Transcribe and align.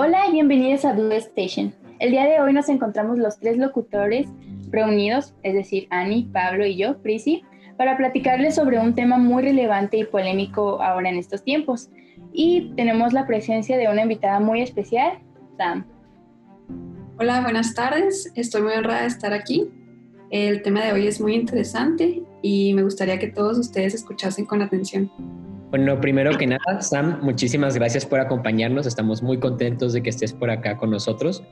Hola 0.00 0.28
y 0.28 0.30
bienvenidos 0.30 0.84
a 0.84 0.92
Blue 0.92 1.10
Station. 1.10 1.74
El 1.98 2.12
día 2.12 2.24
de 2.24 2.40
hoy 2.40 2.52
nos 2.52 2.68
encontramos 2.68 3.18
los 3.18 3.40
tres 3.40 3.58
locutores 3.58 4.28
reunidos, 4.70 5.34
es 5.42 5.54
decir, 5.54 5.88
Annie, 5.90 6.28
Pablo 6.32 6.64
y 6.64 6.76
yo, 6.76 7.02
Prisi, 7.02 7.42
para 7.76 7.96
platicarles 7.96 8.54
sobre 8.54 8.78
un 8.78 8.94
tema 8.94 9.18
muy 9.18 9.42
relevante 9.42 9.96
y 9.96 10.04
polémico 10.04 10.80
ahora 10.80 11.08
en 11.08 11.16
estos 11.16 11.42
tiempos. 11.42 11.90
Y 12.32 12.72
tenemos 12.76 13.12
la 13.12 13.26
presencia 13.26 13.76
de 13.76 13.88
una 13.88 14.02
invitada 14.02 14.38
muy 14.38 14.62
especial, 14.62 15.18
Sam. 15.56 15.84
Hola, 17.18 17.40
buenas 17.40 17.74
tardes. 17.74 18.30
Estoy 18.36 18.62
muy 18.62 18.74
honrada 18.74 19.00
de 19.00 19.08
estar 19.08 19.32
aquí. 19.32 19.68
El 20.30 20.62
tema 20.62 20.84
de 20.84 20.92
hoy 20.92 21.08
es 21.08 21.20
muy 21.20 21.34
interesante 21.34 22.22
y 22.40 22.72
me 22.72 22.84
gustaría 22.84 23.18
que 23.18 23.26
todos 23.26 23.58
ustedes 23.58 23.94
escuchasen 23.94 24.46
con 24.46 24.62
atención. 24.62 25.10
Bueno, 25.70 26.00
primero 26.00 26.38
que 26.38 26.46
nada, 26.46 26.80
Sam, 26.80 27.18
muchísimas 27.20 27.74
gracias 27.74 28.06
por 28.06 28.20
acompañarnos. 28.20 28.86
Estamos 28.86 29.22
muy 29.22 29.38
contentos 29.38 29.92
de 29.92 30.02
que 30.02 30.08
estés 30.08 30.32
por 30.32 30.50
acá 30.50 30.78
con 30.78 30.90
nosotros. 30.90 31.42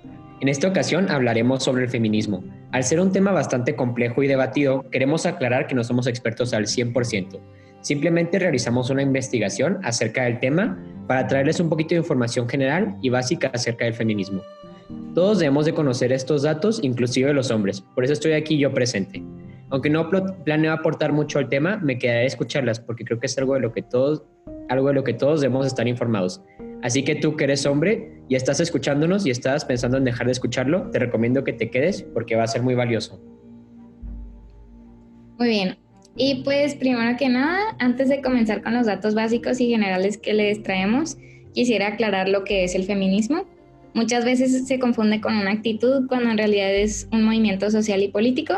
En 0.41 0.49
esta 0.49 0.69
ocasión 0.69 1.11
hablaremos 1.11 1.63
sobre 1.63 1.85
el 1.85 1.91
feminismo. 1.91 2.43
Al 2.73 2.83
ser 2.83 2.99
un 2.99 3.13
tema 3.13 3.33
bastante 3.33 3.77
complejo 3.77 4.23
y 4.23 4.27
debatido, 4.27 4.89
queremos 4.91 5.27
aclarar 5.27 5.67
que 5.67 5.75
no 5.75 5.85
somos 5.85 6.07
expertos 6.07 6.55
al 6.55 6.65
100%. 6.65 7.39
Simplemente 7.83 8.39
realizamos 8.39 8.89
una 8.89 9.03
investigación 9.03 9.81
acerca 9.83 10.25
del 10.25 10.41
tema 10.41 10.83
para 11.07 11.27
traerles 11.27 11.61
un 11.61 11.69
poquito 11.69 11.91
de 11.91 12.01
información 12.01 12.49
general 12.49 12.97
y 13.03 13.11
básica 13.11 13.51
acerca 13.53 13.85
del 13.85 13.93
feminismo. 13.93 14.41
Todos 15.15 15.41
debemos 15.41 15.67
de 15.67 15.75
conocer 15.75 16.11
estos 16.13 16.43
datos, 16.43 16.81
inclusive 16.83 17.35
los 17.35 17.51
hombres. 17.51 17.83
Por 17.95 18.05
eso 18.05 18.15
estoy 18.15 18.33
aquí 18.33 18.57
yo 18.57 18.73
presente. 18.73 19.23
Aunque 19.71 19.91
no 19.91 20.09
planeo 20.45 20.73
aportar 20.73 21.13
mucho 21.13 21.39
al 21.39 21.49
tema, 21.49 21.79
me 21.79 21.99
quedaré 21.99 22.21
a 22.21 22.25
escucharlas 22.25 22.79
porque 22.79 23.05
creo 23.05 23.19
que 23.19 23.27
es 23.27 23.37
algo 23.37 23.55
de 23.55 23.61
lo 23.61 23.73
que 23.73 23.83
todos, 23.83 24.23
algo 24.69 24.89
de 24.89 24.95
lo 24.95 25.03
que 25.03 25.13
todos 25.13 25.41
debemos 25.41 25.67
estar 25.67 25.89
informados. 25.89 26.43
Así 26.83 27.03
que 27.03 27.17
tú 27.17 27.37
que 27.37 27.45
eres 27.45 27.67
hombre 27.67 28.23
y 28.29 28.37
estás 28.37 28.61
escuchándonos 28.61 29.27
y 29.27 29.31
estás 29.31 29.65
pensando 29.65 29.97
en 29.97 30.05
dejar 30.05 30.27
de 30.27 30.33
escucharlo, 30.33 30.91
te 30.91 31.01
recomiendo 31.01 31.43
que 31.43 31.53
te 31.53 31.71
quedes 31.71 32.03
porque 32.03 32.37
va 32.37 32.45
a 32.45 32.47
ser 32.47 32.63
muy 32.63 32.75
valioso. 32.75 33.21
Muy 35.39 35.49
bien. 35.49 35.77
Y 36.17 36.43
pues 36.45 36.77
primero 36.77 37.17
que 37.19 37.29
nada, 37.29 37.59
antes 37.79 38.09
de 38.09 38.23
comenzar 38.23 38.63
con 38.63 38.73
los 38.75 38.87
datos 38.87 39.15
básicos 39.15 39.61
y 39.61 39.69
generales 39.69 40.17
que 40.17 40.33
les 40.33 40.63
traemos, 40.63 41.19
quisiera 41.53 41.89
aclarar 41.89 42.29
lo 42.29 42.45
que 42.45 42.65
es 42.65 42.75
el 42.75 42.85
feminismo. 42.85 43.45
Muchas 43.95 44.25
veces 44.25 44.67
se 44.67 44.79
confunde 44.79 45.21
con 45.21 45.37
una 45.37 45.51
actitud 45.51 46.07
cuando 46.07 46.31
en 46.31 46.39
realidad 46.39 46.73
es 46.75 47.09
un 47.13 47.25
movimiento 47.25 47.71
social 47.71 48.03
y 48.03 48.09
político 48.09 48.55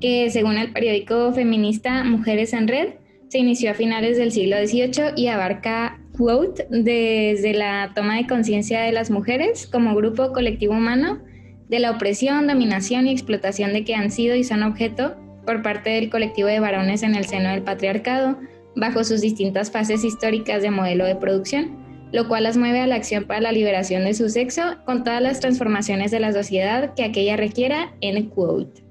que 0.00 0.30
según 0.30 0.56
el 0.56 0.72
periódico 0.72 1.32
feminista 1.32 2.04
Mujeres 2.04 2.52
en 2.52 2.68
Red, 2.68 2.88
se 3.28 3.38
inició 3.38 3.72
a 3.72 3.74
finales 3.74 4.16
del 4.16 4.32
siglo 4.32 4.56
XVIII 4.56 5.14
y 5.16 5.26
abarca, 5.26 6.00
quote, 6.16 6.66
desde 6.70 7.52
la 7.54 7.92
toma 7.94 8.16
de 8.16 8.26
conciencia 8.26 8.80
de 8.82 8.92
las 8.92 9.10
mujeres 9.10 9.66
como 9.66 9.94
grupo 9.94 10.32
colectivo 10.32 10.74
humano, 10.74 11.20
de 11.68 11.78
la 11.78 11.90
opresión, 11.90 12.46
dominación 12.46 13.06
y 13.06 13.10
explotación 13.10 13.72
de 13.72 13.84
que 13.84 13.94
han 13.94 14.10
sido 14.10 14.36
y 14.36 14.44
son 14.44 14.62
objeto 14.62 15.16
por 15.44 15.62
parte 15.62 15.90
del 15.90 16.10
colectivo 16.10 16.48
de 16.48 16.60
varones 16.60 17.02
en 17.02 17.14
el 17.14 17.24
seno 17.24 17.50
del 17.50 17.62
patriarcado, 17.62 18.38
bajo 18.76 19.04
sus 19.04 19.20
distintas 19.20 19.70
fases 19.70 20.04
históricas 20.04 20.62
de 20.62 20.70
modelo 20.70 21.04
de 21.04 21.16
producción, 21.16 21.76
lo 22.12 22.28
cual 22.28 22.44
las 22.44 22.56
mueve 22.56 22.80
a 22.80 22.86
la 22.86 22.94
acción 22.94 23.24
para 23.24 23.40
la 23.40 23.52
liberación 23.52 24.04
de 24.04 24.14
su 24.14 24.28
sexo 24.28 24.62
con 24.84 25.02
todas 25.02 25.20
las 25.20 25.40
transformaciones 25.40 26.10
de 26.10 26.20
la 26.20 26.32
sociedad 26.32 26.94
que 26.94 27.04
aquella 27.04 27.36
requiera, 27.36 27.94
en 28.00 28.28
quote. 28.28 28.83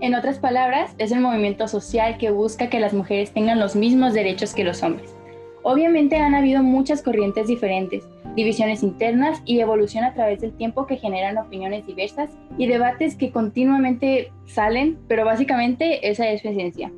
En 0.00 0.14
otras 0.14 0.38
palabras, 0.38 0.94
es 0.96 1.12
el 1.12 1.20
movimiento 1.20 1.68
social 1.68 2.16
que 2.16 2.30
busca 2.30 2.70
que 2.70 2.80
las 2.80 2.94
mujeres 2.94 3.32
tengan 3.32 3.60
los 3.60 3.76
mismos 3.76 4.14
derechos 4.14 4.54
que 4.54 4.64
los 4.64 4.82
hombres. 4.82 5.14
Obviamente 5.62 6.16
han 6.16 6.34
habido 6.34 6.62
muchas 6.62 7.02
corrientes 7.02 7.48
diferentes, 7.48 8.08
divisiones 8.34 8.82
internas 8.82 9.42
y 9.44 9.60
evolución 9.60 10.04
a 10.04 10.14
través 10.14 10.40
del 10.40 10.56
tiempo 10.56 10.86
que 10.86 10.96
generan 10.96 11.36
opiniones 11.36 11.86
diversas 11.86 12.30
y 12.56 12.66
debates 12.66 13.14
que 13.14 13.30
continuamente 13.30 14.32
salen, 14.46 14.98
pero 15.06 15.26
básicamente 15.26 16.08
esa 16.08 16.30
es 16.30 16.40
su 16.40 16.48
esencia. 16.48 16.90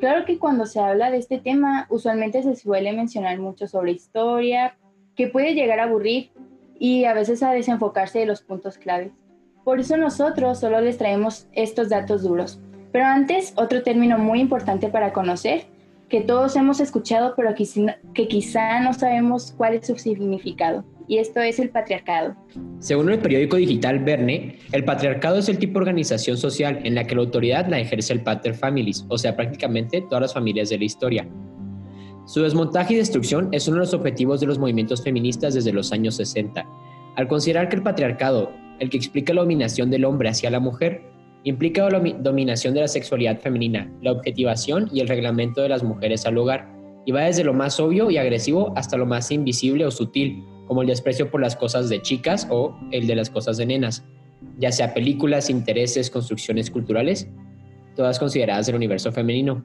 Claro 0.00 0.26
que 0.26 0.38
cuando 0.38 0.66
se 0.66 0.80
habla 0.80 1.10
de 1.10 1.16
este 1.16 1.38
tema, 1.38 1.86
usualmente 1.88 2.42
se 2.42 2.56
suele 2.56 2.92
mencionar 2.92 3.38
mucho 3.38 3.66
sobre 3.66 3.92
historia, 3.92 4.76
que 5.16 5.28
puede 5.28 5.54
llegar 5.54 5.80
a 5.80 5.84
aburrir 5.84 6.30
y 6.78 7.06
a 7.06 7.14
veces 7.14 7.42
a 7.42 7.52
desenfocarse 7.52 8.18
de 8.18 8.26
los 8.26 8.42
puntos 8.42 8.76
claves. 8.76 9.12
Por 9.64 9.80
eso 9.80 9.96
nosotros 9.96 10.60
solo 10.60 10.80
les 10.80 10.98
traemos 10.98 11.46
estos 11.52 11.88
datos 11.88 12.22
duros. 12.22 12.60
Pero 12.92 13.06
antes, 13.06 13.54
otro 13.56 13.82
término 13.82 14.18
muy 14.18 14.40
importante 14.40 14.88
para 14.88 15.12
conocer, 15.12 15.64
que 16.08 16.20
todos 16.20 16.54
hemos 16.54 16.80
escuchado, 16.80 17.34
pero 17.34 17.54
que 18.14 18.28
quizá 18.28 18.80
no 18.80 18.92
sabemos 18.92 19.54
cuál 19.56 19.74
es 19.74 19.86
su 19.86 19.96
significado, 19.96 20.84
y 21.08 21.16
esto 21.16 21.40
es 21.40 21.58
el 21.58 21.70
patriarcado. 21.70 22.36
Según 22.78 23.10
el 23.10 23.18
periódico 23.18 23.56
digital 23.56 23.98
Verne, 24.00 24.58
el 24.70 24.84
patriarcado 24.84 25.38
es 25.38 25.48
el 25.48 25.58
tipo 25.58 25.72
de 25.72 25.86
organización 25.86 26.36
social 26.36 26.78
en 26.84 26.94
la 26.94 27.04
que 27.04 27.14
la 27.14 27.22
autoridad 27.22 27.66
la 27.66 27.80
ejerce 27.80 28.12
el 28.12 28.22
pater 28.22 28.54
families, 28.54 29.04
o 29.08 29.18
sea, 29.18 29.34
prácticamente 29.34 30.02
todas 30.02 30.20
las 30.20 30.34
familias 30.34 30.68
de 30.68 30.78
la 30.78 30.84
historia. 30.84 31.26
Su 32.26 32.42
desmontaje 32.42 32.94
y 32.94 32.98
destrucción 32.98 33.48
es 33.52 33.66
uno 33.66 33.78
de 33.78 33.84
los 33.84 33.94
objetivos 33.94 34.40
de 34.40 34.46
los 34.46 34.58
movimientos 34.58 35.02
feministas 35.02 35.54
desde 35.54 35.72
los 35.72 35.90
años 35.90 36.16
60. 36.16 36.64
Al 37.16 37.28
considerar 37.28 37.68
que 37.68 37.76
el 37.76 37.82
patriarcado 37.82 38.50
el 38.80 38.90
que 38.90 38.96
explica 38.96 39.32
la 39.34 39.42
dominación 39.42 39.90
del 39.90 40.04
hombre 40.04 40.28
hacia 40.28 40.50
la 40.50 40.60
mujer, 40.60 41.02
implica 41.44 41.88
la 41.90 42.00
dominación 42.00 42.74
de 42.74 42.80
la 42.80 42.88
sexualidad 42.88 43.38
femenina, 43.40 43.92
la 44.02 44.12
objetivación 44.12 44.88
y 44.92 45.00
el 45.00 45.08
reglamento 45.08 45.62
de 45.62 45.68
las 45.68 45.82
mujeres 45.82 46.26
al 46.26 46.38
hogar, 46.38 46.72
y 47.06 47.12
va 47.12 47.22
desde 47.22 47.44
lo 47.44 47.52
más 47.52 47.78
obvio 47.80 48.10
y 48.10 48.16
agresivo 48.16 48.72
hasta 48.76 48.96
lo 48.96 49.06
más 49.06 49.30
invisible 49.30 49.84
o 49.84 49.90
sutil, 49.90 50.42
como 50.66 50.80
el 50.80 50.88
desprecio 50.88 51.30
por 51.30 51.40
las 51.40 51.54
cosas 51.54 51.88
de 51.90 52.00
chicas 52.00 52.48
o 52.50 52.76
el 52.90 53.06
de 53.06 53.14
las 53.14 53.28
cosas 53.28 53.58
de 53.58 53.66
nenas, 53.66 54.04
ya 54.58 54.72
sea 54.72 54.94
películas, 54.94 55.50
intereses, 55.50 56.10
construcciones 56.10 56.70
culturales, 56.70 57.28
todas 57.94 58.18
consideradas 58.18 58.66
del 58.66 58.76
universo 58.76 59.12
femenino. 59.12 59.64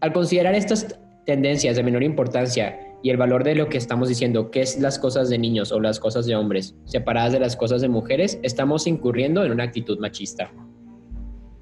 Al 0.00 0.12
considerar 0.12 0.54
estas 0.54 0.98
tendencias 1.24 1.76
de 1.76 1.82
menor 1.82 2.02
importancia 2.02 2.78
y 3.04 3.10
el 3.10 3.18
valor 3.18 3.44
de 3.44 3.54
lo 3.54 3.68
que 3.68 3.76
estamos 3.76 4.08
diciendo, 4.08 4.50
que 4.50 4.62
es 4.62 4.80
las 4.80 4.98
cosas 4.98 5.28
de 5.28 5.36
niños 5.36 5.72
o 5.72 5.78
las 5.78 6.00
cosas 6.00 6.24
de 6.24 6.36
hombres, 6.36 6.74
separadas 6.86 7.34
de 7.34 7.38
las 7.38 7.54
cosas 7.54 7.82
de 7.82 7.88
mujeres, 7.90 8.40
estamos 8.42 8.86
incurriendo 8.86 9.44
en 9.44 9.52
una 9.52 9.64
actitud 9.64 9.98
machista. 9.98 10.50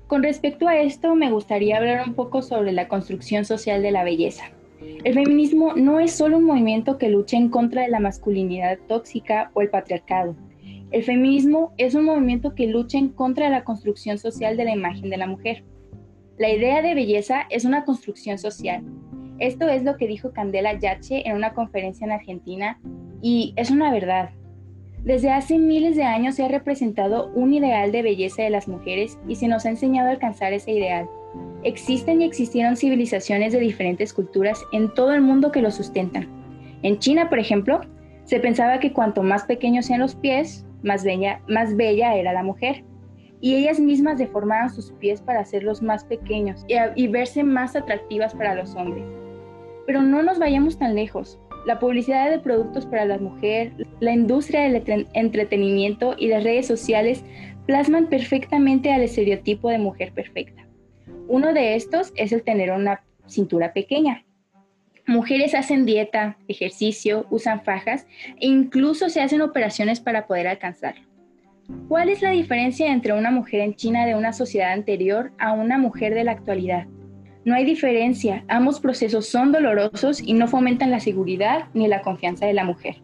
Con 0.07 0.23
respecto 0.23 0.69
a 0.69 0.79
esto, 0.79 1.17
me 1.17 1.33
gustaría 1.33 1.79
hablar 1.79 2.07
un 2.07 2.15
poco 2.15 2.43
sobre 2.43 2.71
la 2.71 2.87
construcción 2.87 3.45
social 3.45 3.83
de 3.83 3.91
la 3.91 4.05
belleza. 4.05 4.45
El 5.03 5.15
feminismo 5.15 5.75
no 5.75 5.99
es 5.99 6.13
solo 6.13 6.39
un 6.39 6.45
movimiento 6.45 6.97
que 6.97 7.09
lucha 7.09 7.37
en 7.37 7.49
contra 7.49 7.83
de 7.83 7.89
la 7.89 7.99
masculinidad 7.99 8.79
tóxica 8.87 9.51
o 9.55 9.63
el 9.63 9.69
patriarcado. 9.69 10.37
El 10.93 11.03
feminismo 11.03 11.73
es 11.77 11.97
un 11.97 12.05
movimiento 12.05 12.55
que 12.55 12.69
lucha 12.69 12.99
en 12.99 13.09
contra 13.09 13.47
de 13.47 13.51
la 13.51 13.65
construcción 13.65 14.17
social 14.17 14.57
de 14.57 14.65
la 14.65 14.75
imagen 14.75 15.11
de 15.11 15.17
la 15.17 15.27
mujer. 15.27 15.65
La 16.39 16.53
idea 16.53 16.83
de 16.83 16.95
belleza 16.95 17.47
es 17.51 17.65
una 17.65 17.85
construcción 17.85 18.39
social, 18.39 18.85
esto 19.39 19.69
es 19.69 19.83
lo 19.83 19.97
que 19.97 20.07
dijo 20.07 20.33
Candela 20.33 20.79
Yache 20.79 21.29
en 21.29 21.37
una 21.37 21.55
conferencia 21.55 22.05
en 22.05 22.13
Argentina 22.13 22.81
y 23.21 23.55
es 23.57 23.71
una 23.71 23.91
verdad. 23.91 24.31
Desde 25.05 25.33
hace 25.33 25.59
miles 25.59 25.97
de 25.97 26.05
años 26.05 26.37
se 26.37 26.45
ha 26.45 26.49
representado 26.49 27.31
un 27.35 27.53
ideal 27.53 27.91
de 27.91 28.03
belleza 28.03 28.43
de 28.43 28.51
las 28.51 28.69
mujeres 28.69 29.19
y 29.27 29.35
se 29.35 29.49
nos 29.49 29.67
ha 29.67 29.71
enseñado 29.71 30.09
a 30.09 30.13
alcanzar 30.13 30.53
ese 30.53 30.71
ideal. 30.73 31.09
Existen 31.65 32.23
y 32.23 32.25
existieron 32.25 32.77
civilizaciones 32.77 33.53
de 33.53 33.59
diferentes 33.59 34.13
culturas 34.13 34.63
en 34.73 34.93
todo 34.95 35.13
el 35.13 35.21
mundo 35.21 35.51
que 35.51 35.63
lo 35.63 35.71
sustentan. 35.71 36.29
En 36.83 36.99
China, 36.99 37.29
por 37.29 37.41
ejemplo, 37.41 37.81
se 38.25 38.39
pensaba 38.39 38.79
que 38.79 38.93
cuanto 38.93 39.23
más 39.23 39.45
pequeños 39.45 39.87
sean 39.87 40.01
los 40.01 40.15
pies, 40.15 40.67
más 40.83 41.05
bella, 41.05 42.15
era 42.17 42.33
la 42.33 42.43
mujer. 42.43 42.85
Y 43.41 43.57
ellas 43.57 43.81
mismas 43.81 44.19
deformaron 44.19 44.71
sus 44.71 44.93
pies 44.93 45.21
para 45.21 45.41
hacerlos 45.41 45.83
más 45.83 46.05
pequeños 46.05 46.65
y 46.95 47.09
verse 47.09 47.43
más 47.43 47.75
atractivas 47.75 48.35
para 48.35 48.55
los 48.55 48.77
hombres. 48.77 49.05
Pero 49.87 50.03
no 50.03 50.23
nos 50.23 50.39
vayamos 50.39 50.79
tan 50.79 50.95
lejos. 50.95 51.39
La 51.67 51.79
publicidad 51.79 52.31
de 52.31 52.41
productos 52.41 52.87
para 52.87 53.05
la 53.05 53.19
mujer, 53.19 53.73
la 54.01 54.13
industria 54.13 54.63
del 54.63 55.07
entretenimiento 55.15 56.17
y 56.19 56.29
las 56.29 56.43
redes 56.43 56.67
sociales 56.67 57.25
plasman 57.67 58.09
perfectamente 58.09 58.93
al 58.93 59.03
estereotipo 59.03 59.71
de 59.71 59.79
mujer 59.79 60.13
perfecta. 60.13 60.67
Uno 61.29 61.53
de 61.53 61.77
estos 61.77 62.13
es 62.17 62.33
el 62.33 62.43
tener 62.43 62.73
una 62.73 63.03
cintura 63.27 63.73
pequeña. 63.73 64.25
Mujeres 65.07 65.55
hacen 65.55 65.85
dieta, 65.85 66.37
ejercicio, 66.49 67.27
usan 67.31 67.65
fajas 67.65 68.07
e 68.41 68.47
incluso 68.47 69.09
se 69.09 69.21
hacen 69.21 69.41
operaciones 69.41 70.01
para 70.01 70.27
poder 70.27 70.47
alcanzarlo. 70.47 71.03
¿Cuál 71.89 72.09
es 72.09 72.23
la 72.23 72.31
diferencia 72.31 72.93
entre 72.93 73.13
una 73.13 73.31
mujer 73.31 73.61
en 73.61 73.75
China 73.75 74.05
de 74.05 74.15
una 74.15 74.33
sociedad 74.33 74.73
anterior 74.73 75.33
a 75.39 75.53
una 75.53 75.79
mujer 75.79 76.15
de 76.15 76.25
la 76.25 76.33
actualidad? 76.33 76.87
No 77.45 77.55
hay 77.55 77.65
diferencia, 77.65 78.45
ambos 78.49 78.79
procesos 78.79 79.27
son 79.27 79.51
dolorosos 79.51 80.21
y 80.21 80.33
no 80.35 80.47
fomentan 80.47 80.91
la 80.91 81.01
seguridad 81.01 81.65
ni 81.75 81.89
la 81.89 82.03
confianza 82.03 82.47
de 82.47 82.55
la 82.55 82.65
mujer. 82.65 82.97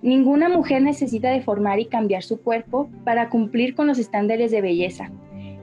Ninguna 0.00 0.48
mujer 0.48 0.82
necesita 0.82 1.30
deformar 1.30 1.78
y 1.78 1.86
cambiar 1.86 2.22
su 2.22 2.40
cuerpo 2.40 2.90
para 3.04 3.28
cumplir 3.28 3.74
con 3.74 3.86
los 3.86 3.98
estándares 3.98 4.50
de 4.50 4.62
belleza, 4.62 5.12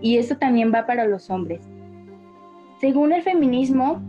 y 0.01 0.17
esto 0.17 0.37
también 0.37 0.71
va 0.73 0.85
para 0.85 1.05
los 1.05 1.29
hombres. 1.29 1.67
Según 2.79 3.11
el 3.11 3.23
feminismo, 3.23 4.01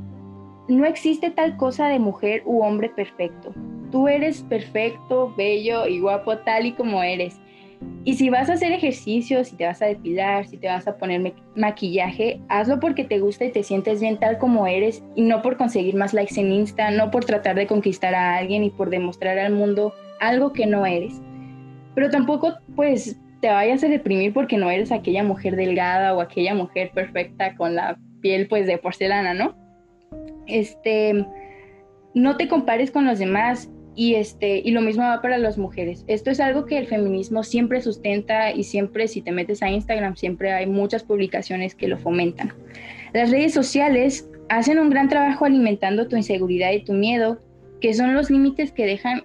no 0.69 0.85
existe 0.85 1.31
tal 1.31 1.56
cosa 1.56 1.88
de 1.88 1.99
mujer 1.99 2.43
u 2.44 2.62
hombre 2.62 2.91
perfecto. 2.91 3.53
tú 3.91 4.06
eres 4.06 4.43
perfecto, 4.43 5.35
bello 5.37 5.87
y 5.87 5.99
guapo 5.99 6.38
tal 6.38 6.67
y 6.67 6.73
como 6.73 7.03
eres. 7.03 7.41
Y 8.05 8.15
si 8.15 8.31
vas 8.31 8.49
a 8.49 8.55
hacer 8.55 8.73
ejercicio, 8.73 9.44
si 9.44 9.56
te 9.56 9.67
vas 9.67 9.82
a 9.82 9.87
depilar, 9.87 10.47
si 10.47 10.56
te 10.56 10.69
vas 10.69 10.88
a 10.88 10.97
poner 10.97 11.35
maquillaje, 11.55 12.41
hazlo 12.49 12.81
porque 12.81 13.05
te 13.05 13.19
gusta 13.19 13.44
y 13.44 13.53
te 13.53 13.62
sientes 13.62 14.00
bien 14.00 14.19
tal 14.19 14.38
como 14.38 14.67
eres 14.67 15.03
y 15.17 15.23
no 15.23 15.43
por 15.43 15.56
conseguir 15.56 15.94
más 15.97 16.15
likes 16.15 16.41
en 16.41 16.50
Insta, 16.50 16.91
no 16.91 17.11
por 17.11 17.25
tratar 17.25 17.56
de 17.56 17.67
conquistar 17.67 18.15
a 18.15 18.37
alguien 18.37 18.65
y 18.65 18.71
por 18.71 18.88
demostrar 18.88 19.38
al 19.38 19.53
mundo 19.53 19.93
algo 20.19 20.53
que 20.53 20.67
no 20.67 20.87
eres. 20.87 21.21
Pero 21.94 22.09
tampoco 22.11 22.55
pues 22.75 23.21
te 23.41 23.49
vayas 23.49 23.85
a 23.85 23.88
deprimir 23.88 24.33
porque 24.33 24.56
no 24.56 24.71
eres 24.71 24.93
aquella 24.93 25.23
mujer 25.23 25.56
delgada 25.56 26.15
o 26.15 26.21
aquella 26.21 26.55
mujer 26.55 26.91
perfecta 26.94 27.55
con 27.56 27.75
la 27.75 27.99
piel 28.21 28.49
pues 28.49 28.67
de 28.67 28.79
porcelana, 28.79 29.35
¿no? 29.35 29.55
Este, 30.47 31.26
no 32.15 32.37
te 32.37 32.49
compares 32.49 32.91
con 32.91 33.05
los 33.06 33.19
demás 33.19 33.71
y 33.94 34.14
este 34.14 34.58
y 34.58 34.70
lo 34.70 34.81
mismo 34.81 35.02
va 35.02 35.20
para 35.20 35.38
las 35.38 35.58
mujeres. 35.58 36.04
Esto 36.06 36.31
es 36.31 36.40
algo 36.40 36.66
que 36.66 36.78
el 36.78 36.87
feminismo 36.87 37.42
siempre 37.42 37.81
sustenta 37.81 38.52
y 38.52 38.64
siempre 38.64 39.08
si 39.08 39.22
te 39.22 39.32
metes 39.32 39.62
a 39.62 39.70
Instagram 39.70 40.16
siempre 40.16 40.52
hay 40.52 40.66
muchas 40.66 41.02
publicaciones 41.02 41.75
que 41.75 41.88
lo 41.88 41.98
fomentan. 41.98 42.52
Las 43.12 43.31
redes 43.31 43.52
sociales 43.52 44.28
hacen 44.48 44.78
un 44.78 44.90
gran 44.90 45.08
trabajo 45.08 45.44
alimentando 45.44 46.08
tu 46.08 46.16
inseguridad 46.16 46.72
y 46.72 46.84
tu 46.84 46.92
miedo, 46.92 47.40
que 47.81 47.94
son 47.94 48.14
los 48.14 48.31
límites 48.31 48.72
que 48.72 48.87
dejan 48.87 49.25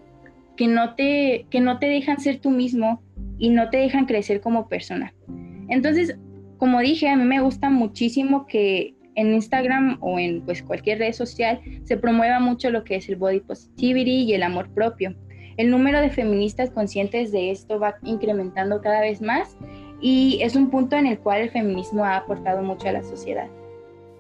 que 0.58 0.68
no 0.68 0.96
te 0.96 1.46
que 1.50 1.60
no 1.60 1.80
te 1.80 1.88
dejan 1.88 2.20
ser 2.20 2.40
tú 2.40 2.50
mismo 2.50 3.02
y 3.38 3.50
no 3.50 3.70
te 3.70 3.78
dejan 3.78 4.06
crecer 4.06 4.42
como 4.42 4.68
persona. 4.68 5.14
Entonces, 5.68 6.18
como 6.58 6.80
dije, 6.80 7.10
a 7.10 7.18
mí 7.18 7.26
me 7.26 7.42
gusta 7.42 7.70
muchísimo 7.70 8.48
que 8.48 8.96
en 9.16 9.34
Instagram 9.34 9.98
o 10.02 10.20
en 10.20 10.42
pues 10.42 10.62
cualquier 10.62 11.00
red 11.00 11.14
social 11.14 11.60
se 11.84 11.98
promueva 11.98 12.40
mucho 12.40 12.70
lo 12.70 12.84
que 12.84 12.96
es 12.96 13.10
el 13.10 13.16
body 13.16 13.40
positivity 13.40 14.24
y 14.24 14.34
el 14.34 14.44
amor 14.44 14.70
propio. 14.70 15.16
El 15.58 15.72
número 15.72 16.02
de 16.02 16.10
feministas 16.10 16.70
conscientes 16.70 17.32
de 17.32 17.52
esto 17.52 17.80
va 17.80 17.96
incrementando 18.04 18.82
cada 18.82 19.02
vez 19.02 19.22
más 19.22 19.56
y 20.02 20.40
es 20.42 20.56
un 20.56 20.70
punto 20.70 20.98
en 20.98 21.08
el 21.08 21.20
cual 21.20 21.42
el 21.42 21.50
feminismo 21.50 22.04
ha 22.04 22.18
aportado 22.18 22.62
mucho 22.62 22.90
a 22.90 22.92
la 22.92 23.04
sociedad. 23.04 23.48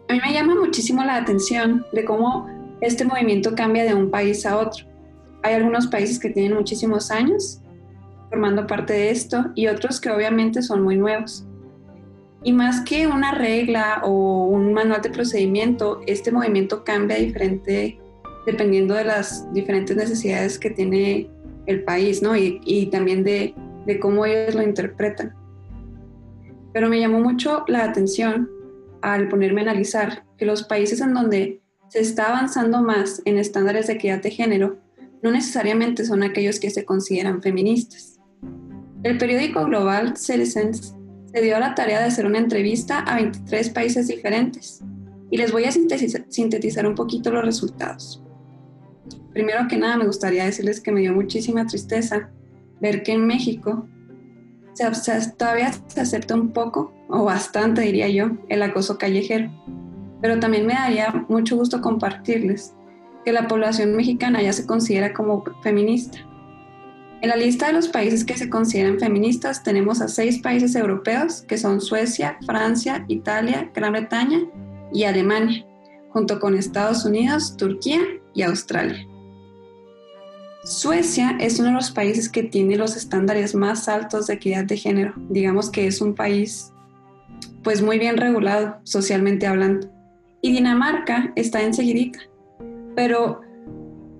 A 0.07 0.13
mí 0.13 0.19
me 0.25 0.33
llama 0.33 0.55
muchísimo 0.55 1.03
la 1.03 1.17
atención 1.17 1.85
de 1.91 2.05
cómo 2.05 2.47
este 2.81 3.03
movimiento 3.05 3.53
cambia 3.55 3.83
de 3.83 3.93
un 3.93 4.09
país 4.09 4.45
a 4.45 4.57
otro. 4.57 4.85
Hay 5.43 5.53
algunos 5.55 5.87
países 5.87 6.19
que 6.19 6.29
tienen 6.29 6.55
muchísimos 6.55 7.11
años 7.11 7.61
formando 8.29 8.65
parte 8.67 8.93
de 8.93 9.09
esto 9.11 9.45
y 9.55 9.67
otros 9.67 9.99
que 9.99 10.09
obviamente 10.09 10.61
son 10.61 10.83
muy 10.83 10.95
nuevos. 10.95 11.45
Y 12.45 12.53
más 12.53 12.81
que 12.81 13.07
una 13.07 13.33
regla 13.33 14.01
o 14.03 14.45
un 14.45 14.71
manual 14.71 15.01
de 15.01 15.09
procedimiento, 15.09 15.99
este 16.05 16.31
movimiento 16.31 16.83
cambia 16.83 17.17
diferente 17.17 17.99
dependiendo 18.45 18.93
de 18.93 19.03
las 19.03 19.51
diferentes 19.51 19.97
necesidades 19.97 20.59
que 20.59 20.69
tiene 20.69 21.27
el 21.65 21.83
país, 21.83 22.21
¿no? 22.21 22.37
Y, 22.37 22.61
y 22.63 22.85
también 22.91 23.23
de, 23.23 23.55
de 23.87 23.99
cómo 23.99 24.27
ellos 24.27 24.53
lo 24.53 24.61
interpretan. 24.61 25.33
Pero 26.71 26.87
me 26.87 26.99
llamó 26.99 27.19
mucho 27.19 27.65
la 27.67 27.83
atención 27.83 28.47
al 29.01 29.27
ponerme 29.27 29.61
a 29.61 29.63
analizar 29.63 30.23
que 30.37 30.45
los 30.45 30.63
países 30.63 31.01
en 31.01 31.15
donde 31.15 31.61
se 31.89 31.99
está 31.99 32.27
avanzando 32.27 32.81
más 32.81 33.23
en 33.25 33.39
estándares 33.39 33.87
de 33.87 33.93
equidad 33.93 34.21
de 34.21 34.29
género 34.29 34.77
no 35.23 35.31
necesariamente 35.31 36.05
son 36.05 36.21
aquellos 36.21 36.59
que 36.59 36.69
se 36.69 36.85
consideran 36.85 37.41
feministas. 37.41 38.19
El 39.01 39.17
periódico 39.17 39.65
global 39.65 40.15
Citizens 40.15 40.94
se 41.35 41.41
dio 41.41 41.59
la 41.59 41.75
tarea 41.75 41.99
de 41.99 42.05
hacer 42.05 42.25
una 42.25 42.37
entrevista 42.37 42.99
a 42.99 43.15
23 43.15 43.69
países 43.71 44.07
diferentes 44.07 44.81
y 45.29 45.35
les 45.35 45.51
voy 45.51 45.65
a 45.65 45.71
sintetizar 45.73 46.87
un 46.87 46.95
poquito 46.95 47.29
los 47.29 47.43
resultados. 47.43 48.23
Primero 49.33 49.67
que 49.67 49.75
nada, 49.75 49.97
me 49.97 50.07
gustaría 50.07 50.45
decirles 50.45 50.79
que 50.79 50.93
me 50.93 51.01
dio 51.01 51.13
muchísima 51.13 51.67
tristeza 51.67 52.29
ver 52.79 53.03
que 53.03 53.11
en 53.11 53.27
México 53.27 53.85
se, 54.75 54.85
todavía 55.31 55.73
se 55.87 55.99
acepta 55.99 56.35
un 56.35 56.53
poco, 56.53 56.93
o 57.09 57.25
bastante 57.25 57.81
diría 57.81 58.07
yo, 58.07 58.31
el 58.47 58.63
acoso 58.63 58.97
callejero. 58.97 59.51
Pero 60.21 60.39
también 60.39 60.65
me 60.65 60.73
daría 60.73 61.25
mucho 61.27 61.57
gusto 61.57 61.81
compartirles 61.81 62.73
que 63.25 63.33
la 63.33 63.49
población 63.49 63.93
mexicana 63.93 64.41
ya 64.41 64.53
se 64.53 64.65
considera 64.65 65.13
como 65.13 65.43
feminista 65.61 66.17
en 67.25 67.29
la 67.29 67.37
lista 67.37 67.65
de 67.65 67.73
los 67.73 67.87
países 67.87 68.23
que 68.23 68.37
se 68.37 68.51
consideran 68.51 68.99
feministas 68.99 69.63
tenemos 69.63 69.99
a 69.99 70.07
seis 70.07 70.37
países 70.37 70.75
europeos, 70.75 71.41
que 71.47 71.57
son 71.57 71.81
Suecia, 71.81 72.37
Francia, 72.45 73.03
Italia, 73.07 73.71
Gran 73.73 73.93
Bretaña 73.93 74.41
y 74.93 75.05
Alemania, 75.05 75.65
junto 76.09 76.39
con 76.39 76.55
Estados 76.55 77.03
Unidos, 77.03 77.57
Turquía 77.57 77.99
y 78.35 78.43
Australia. 78.43 79.07
Suecia 80.65 81.35
es 81.39 81.57
uno 81.57 81.69
de 81.69 81.73
los 81.73 81.89
países 81.89 82.29
que 82.29 82.43
tiene 82.43 82.75
los 82.75 82.95
estándares 82.95 83.55
más 83.55 83.89
altos 83.89 84.27
de 84.27 84.35
equidad 84.35 84.65
de 84.65 84.77
género. 84.77 85.15
Digamos 85.29 85.71
que 85.71 85.87
es 85.87 86.01
un 86.01 86.13
país 86.13 86.71
pues 87.63 87.81
muy 87.81 87.97
bien 87.97 88.17
regulado 88.17 88.77
socialmente 88.83 89.47
hablando. 89.47 89.89
Y 90.43 90.51
Dinamarca 90.51 91.33
está 91.35 91.63
enseguidita. 91.63 92.19
Pero 92.95 93.41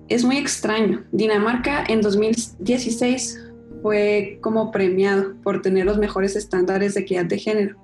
es 0.08 0.24
muy 0.24 0.36
extraño. 0.36 1.04
Dinamarca 1.12 1.84
en 1.88 2.00
2016 2.00 3.42
fue 3.82 4.38
como 4.40 4.70
premiado 4.70 5.34
por 5.42 5.62
tener 5.62 5.84
los 5.84 5.98
mejores 5.98 6.36
estándares 6.36 6.94
de 6.94 7.00
equidad 7.00 7.26
de 7.26 7.38
género. 7.38 7.76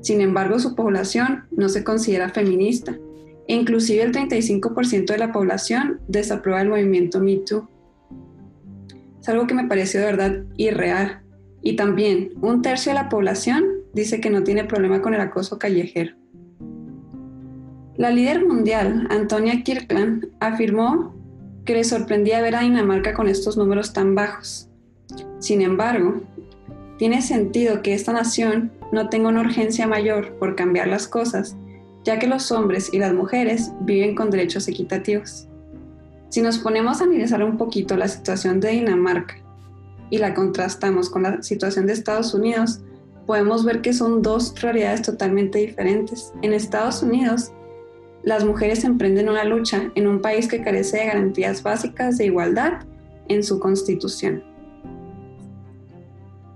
Sin 0.00 0.20
embargo, 0.20 0.58
su 0.58 0.74
población 0.74 1.44
no 1.50 1.68
se 1.68 1.84
considera 1.84 2.30
feminista. 2.30 2.98
E 3.48 3.54
inclusive 3.54 4.02
el 4.02 4.12
35% 4.12 5.06
de 5.06 5.18
la 5.18 5.32
población 5.32 6.00
desaprueba 6.08 6.62
el 6.62 6.68
movimiento 6.68 7.20
MeToo. 7.20 7.68
Es 9.20 9.28
algo 9.28 9.46
que 9.46 9.54
me 9.54 9.68
pareció 9.68 10.00
de 10.00 10.06
verdad 10.06 10.44
irreal. 10.56 11.22
Y 11.62 11.76
también 11.76 12.30
un 12.40 12.62
tercio 12.62 12.92
de 12.92 12.98
la 12.98 13.08
población 13.08 13.64
dice 13.94 14.20
que 14.20 14.30
no 14.30 14.42
tiene 14.42 14.64
problema 14.64 15.00
con 15.00 15.14
el 15.14 15.20
acoso 15.20 15.58
callejero. 15.58 16.16
La 17.96 18.10
líder 18.10 18.46
mundial, 18.46 19.06
Antonia 19.10 19.62
Kirkland, 19.62 20.28
afirmó 20.40 21.14
que 21.64 21.74
le 21.74 21.84
sorprendía 21.84 22.40
ver 22.40 22.56
a 22.56 22.60
Dinamarca 22.60 23.14
con 23.14 23.28
estos 23.28 23.56
números 23.56 23.92
tan 23.92 24.14
bajos. 24.14 24.68
Sin 25.38 25.62
embargo, 25.62 26.22
tiene 26.98 27.22
sentido 27.22 27.82
que 27.82 27.94
esta 27.94 28.12
nación 28.12 28.72
no 28.92 29.08
tenga 29.08 29.28
una 29.28 29.40
urgencia 29.40 29.86
mayor 29.86 30.34
por 30.38 30.54
cambiar 30.56 30.88
las 30.88 31.08
cosas, 31.08 31.56
ya 32.04 32.18
que 32.18 32.26
los 32.26 32.50
hombres 32.52 32.92
y 32.92 32.98
las 32.98 33.12
mujeres 33.12 33.72
viven 33.80 34.14
con 34.14 34.30
derechos 34.30 34.68
equitativos. 34.68 35.48
Si 36.28 36.40
nos 36.40 36.58
ponemos 36.58 37.00
a 37.00 37.04
analizar 37.04 37.42
un 37.42 37.58
poquito 37.58 37.96
la 37.96 38.08
situación 38.08 38.60
de 38.60 38.70
Dinamarca 38.70 39.36
y 40.10 40.18
la 40.18 40.34
contrastamos 40.34 41.10
con 41.10 41.22
la 41.24 41.42
situación 41.42 41.86
de 41.86 41.92
Estados 41.92 42.34
Unidos, 42.34 42.80
podemos 43.26 43.64
ver 43.64 43.82
que 43.82 43.92
son 43.92 44.22
dos 44.22 44.60
realidades 44.60 45.02
totalmente 45.02 45.58
diferentes. 45.58 46.32
En 46.42 46.52
Estados 46.52 47.02
Unidos, 47.02 47.52
las 48.22 48.44
mujeres 48.44 48.84
emprenden 48.84 49.28
una 49.28 49.44
lucha 49.44 49.90
en 49.94 50.06
un 50.06 50.20
país 50.20 50.46
que 50.48 50.62
carece 50.62 50.98
de 50.98 51.06
garantías 51.06 51.62
básicas 51.62 52.18
de 52.18 52.26
igualdad 52.26 52.84
en 53.28 53.42
su 53.42 53.58
constitución. 53.58 54.44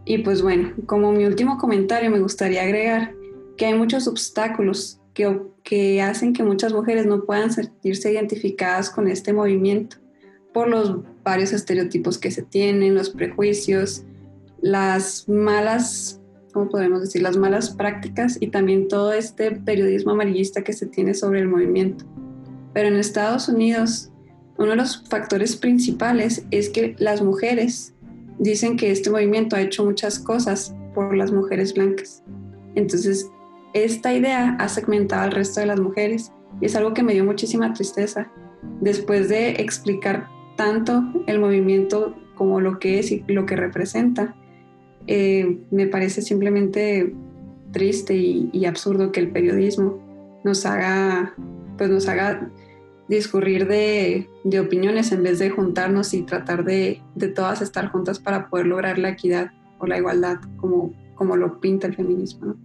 Y 0.04 0.18
pues 0.18 0.40
bueno, 0.42 0.72
como 0.86 1.12
mi 1.12 1.24
último 1.24 1.58
comentario 1.58 2.10
me 2.10 2.20
gustaría 2.20 2.62
agregar 2.62 3.12
que 3.56 3.66
hay 3.66 3.74
muchos 3.74 4.06
obstáculos 4.06 5.00
que, 5.14 5.40
que 5.64 6.00
hacen 6.00 6.32
que 6.32 6.44
muchas 6.44 6.72
mujeres 6.72 7.06
no 7.06 7.24
puedan 7.24 7.50
sentirse 7.50 8.12
identificadas 8.12 8.90
con 8.90 9.08
este 9.08 9.32
movimiento 9.32 9.96
por 10.52 10.68
los 10.68 11.00
varios 11.24 11.52
estereotipos 11.52 12.18
que 12.18 12.30
se 12.30 12.42
tienen, 12.42 12.94
los 12.94 13.10
prejuicios, 13.10 14.04
las 14.60 15.28
malas 15.28 16.20
como 16.56 16.70
podemos 16.70 17.02
decir, 17.02 17.20
las 17.20 17.36
malas 17.36 17.68
prácticas 17.68 18.38
y 18.40 18.46
también 18.46 18.88
todo 18.88 19.12
este 19.12 19.50
periodismo 19.50 20.12
amarillista 20.12 20.64
que 20.64 20.72
se 20.72 20.86
tiene 20.86 21.12
sobre 21.12 21.40
el 21.40 21.48
movimiento. 21.48 22.06
Pero 22.72 22.88
en 22.88 22.96
Estados 22.96 23.50
Unidos, 23.50 24.10
uno 24.56 24.70
de 24.70 24.76
los 24.76 25.04
factores 25.06 25.54
principales 25.54 26.46
es 26.50 26.70
que 26.70 26.96
las 26.98 27.20
mujeres 27.20 27.94
dicen 28.38 28.78
que 28.78 28.90
este 28.90 29.10
movimiento 29.10 29.54
ha 29.54 29.60
hecho 29.60 29.84
muchas 29.84 30.18
cosas 30.18 30.74
por 30.94 31.14
las 31.14 31.30
mujeres 31.30 31.74
blancas. 31.74 32.22
Entonces, 32.74 33.30
esta 33.74 34.14
idea 34.14 34.56
ha 34.58 34.68
segmentado 34.70 35.24
al 35.24 35.32
resto 35.32 35.60
de 35.60 35.66
las 35.66 35.78
mujeres 35.78 36.32
y 36.62 36.64
es 36.64 36.74
algo 36.74 36.94
que 36.94 37.02
me 37.02 37.12
dio 37.12 37.26
muchísima 37.26 37.74
tristeza. 37.74 38.32
Después 38.80 39.28
de 39.28 39.50
explicar 39.60 40.26
tanto 40.56 41.04
el 41.26 41.38
movimiento 41.38 42.16
como 42.34 42.62
lo 42.62 42.78
que 42.78 42.98
es 42.98 43.12
y 43.12 43.22
lo 43.28 43.44
que 43.44 43.56
representa, 43.56 44.34
eh, 45.06 45.58
me 45.70 45.86
parece 45.86 46.22
simplemente 46.22 47.14
triste 47.72 48.16
y, 48.16 48.64
absurdo 48.64 49.12
que 49.12 49.20
el 49.20 49.30
periodismo 49.30 50.40
nos 50.44 50.64
haga, 50.64 51.34
pues 51.76 51.90
nos 51.90 52.08
haga 52.08 52.50
discurrir 53.08 53.68
de, 53.68 54.28
opiniones 54.58 55.12
en 55.12 55.22
vez 55.22 55.38
de 55.38 55.50
juntarnos 55.50 56.14
y 56.14 56.22
tratar 56.22 56.64
de, 56.64 57.02
todas 57.34 57.62
estar 57.62 57.88
juntas 57.88 58.18
para 58.18 58.48
poder 58.48 58.66
lograr 58.66 58.98
la 58.98 59.10
equidad 59.10 59.50
o 59.78 59.86
la 59.86 59.98
igualdad 59.98 60.36
como, 60.56 60.92
como 61.14 61.36
lo 61.36 61.60
pinta 61.60 61.86
el 61.86 61.94
feminismo. 61.94 62.56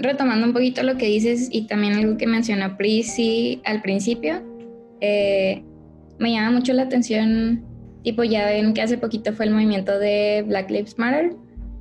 Retomando 0.00 0.46
un 0.46 0.52
poquito 0.52 0.82
lo 0.82 0.96
que 0.96 1.06
dices 1.06 1.48
y 1.50 1.66
también 1.66 1.94
algo 1.94 2.16
que 2.16 2.26
mencionó 2.26 2.76
Prisi 2.76 3.62
al 3.64 3.80
principio, 3.82 4.42
eh, 5.00 5.62
me 6.18 6.32
llama 6.32 6.58
mucho 6.58 6.72
la 6.72 6.82
atención 6.82 7.64
Tipo, 8.08 8.24
ya 8.24 8.46
ven 8.46 8.74
que 8.74 8.82
hace 8.82 8.96
poquito 8.96 9.32
fue 9.32 9.46
el 9.46 9.52
movimiento 9.52 9.98
de 9.98 10.44
Black 10.46 10.70
Lives 10.70 10.98
Matter. 10.98 11.34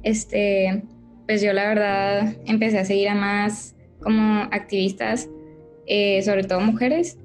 Este, 0.03 0.83
pues 1.25 1.41
yo 1.41 1.53
la 1.53 1.67
verdad 1.67 2.35
empecé 2.45 2.79
a 2.79 2.85
seguir 2.85 3.09
a 3.09 3.15
más 3.15 3.75
como 4.01 4.43
activistas, 4.51 5.29
eh, 5.87 6.21
sobre 6.23 6.43
todo 6.43 6.59
mujeres, 6.59 7.17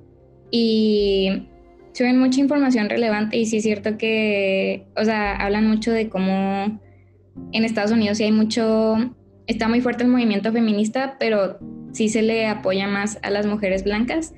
y 0.51 1.49
suben 1.93 2.19
mucha 2.19 2.41
información 2.41 2.89
relevante 2.89 3.37
y 3.37 3.47
sí 3.47 3.59
es 3.59 3.63
cierto 3.63 3.99
que, 3.99 4.87
o 4.97 5.05
sea, 5.05 5.37
hablan 5.37 5.69
mucho 5.69 5.93
de 5.93 6.09
cómo 6.09 6.81
en 7.53 7.65
Estados 7.65 7.93
Unidos 7.93 8.19
sí 8.19 8.25
hay 8.25 8.33
mucho, 8.33 8.97
está 9.47 9.69
muy 9.69 9.81
fuerte 9.81 10.05
el 10.05 10.11
movimiento 10.11 10.53
feminista, 10.53 11.17
pero 11.19 11.59
sí 11.93 12.09
se 12.09 12.23
le 12.23 12.47
apoya 12.47 12.87
más 12.87 13.19
a 13.23 13.31
las 13.31 13.47
mujeres 13.47 13.85
blancas. 13.85 14.35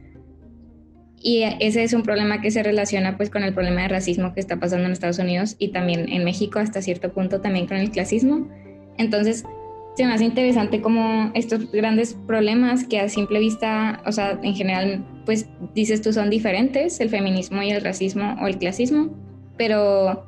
Y 1.27 1.43
ese 1.59 1.83
es 1.83 1.95
un 1.95 2.03
problema 2.03 2.43
que 2.43 2.51
se 2.51 2.63
relaciona 2.63 3.17
pues 3.17 3.31
con 3.31 3.43
el 3.45 3.55
problema 3.55 3.81
de 3.81 3.89
racismo 3.89 4.35
que 4.35 4.41
está 4.41 4.61
pasando 4.61 4.85
en 4.85 4.93
Estados 4.93 5.19
Unidos 5.19 5.57
y 5.59 5.69
también 5.69 6.07
en 6.13 6.23
México 6.23 6.59
hasta 6.59 6.83
cierto 6.83 7.15
punto 7.15 7.41
también 7.41 7.67
con 7.67 7.79
el 7.79 7.91
clasismo. 7.91 8.47
Entonces, 8.99 9.43
se 9.97 10.05
me 10.05 10.13
hace 10.13 10.25
interesante 10.25 10.83
como 10.83 11.31
estos 11.33 11.73
grandes 11.73 12.13
problemas 12.27 12.85
que 12.85 13.01
a 13.01 13.09
simple 13.09 13.39
vista, 13.39 14.03
o 14.05 14.13
sea, 14.13 14.39
en 14.43 14.55
general, 14.55 15.03
pues 15.25 15.49
dices 15.75 16.03
tú 16.03 16.13
son 16.13 16.29
diferentes, 16.29 17.01
el 17.01 17.09
feminismo 17.09 17.63
y 17.63 17.71
el 17.71 17.83
racismo 17.83 18.37
o 18.43 18.47
el 18.47 18.59
clasismo, 18.59 19.09
pero 19.57 20.27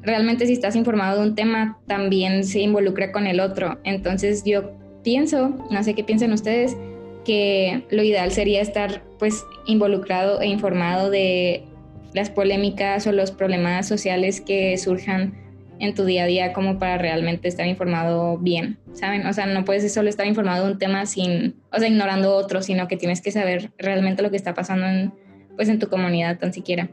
realmente 0.00 0.46
si 0.46 0.54
estás 0.54 0.74
informado 0.74 1.20
de 1.20 1.28
un 1.28 1.34
tema 1.34 1.78
también 1.86 2.44
se 2.44 2.60
involucra 2.60 3.12
con 3.12 3.26
el 3.26 3.40
otro. 3.40 3.78
Entonces 3.84 4.42
yo 4.46 4.72
pienso, 5.04 5.66
no 5.70 5.82
sé 5.82 5.92
qué 5.94 6.02
piensan 6.02 6.32
ustedes, 6.32 6.78
que 7.24 7.84
lo 7.90 8.02
ideal 8.02 8.30
sería 8.30 8.60
estar 8.60 9.02
pues 9.18 9.44
involucrado 9.66 10.40
e 10.40 10.46
informado 10.46 11.10
de 11.10 11.64
las 12.12 12.30
polémicas 12.30 13.06
o 13.06 13.12
los 13.12 13.30
problemas 13.30 13.86
sociales 13.86 14.40
que 14.40 14.76
surjan 14.78 15.34
en 15.78 15.94
tu 15.94 16.04
día 16.04 16.24
a 16.24 16.26
día 16.26 16.52
como 16.52 16.78
para 16.78 16.98
realmente 16.98 17.48
estar 17.48 17.66
informado 17.66 18.36
bien, 18.38 18.78
¿saben? 18.92 19.26
O 19.26 19.32
sea, 19.32 19.46
no 19.46 19.64
puedes 19.64 19.92
solo 19.92 20.08
estar 20.08 20.26
informado 20.26 20.66
de 20.66 20.72
un 20.72 20.78
tema 20.78 21.06
sin, 21.06 21.56
o 21.72 21.78
sea, 21.78 21.88
ignorando 21.88 22.34
otro, 22.34 22.62
sino 22.62 22.86
que 22.86 22.96
tienes 22.96 23.22
que 23.22 23.32
saber 23.32 23.70
realmente 23.78 24.22
lo 24.22 24.30
que 24.30 24.36
está 24.36 24.54
pasando 24.54 24.86
en, 24.86 25.12
pues, 25.56 25.68
en 25.68 25.78
tu 25.78 25.88
comunidad 25.88 26.38
tan 26.38 26.52
siquiera. 26.52 26.90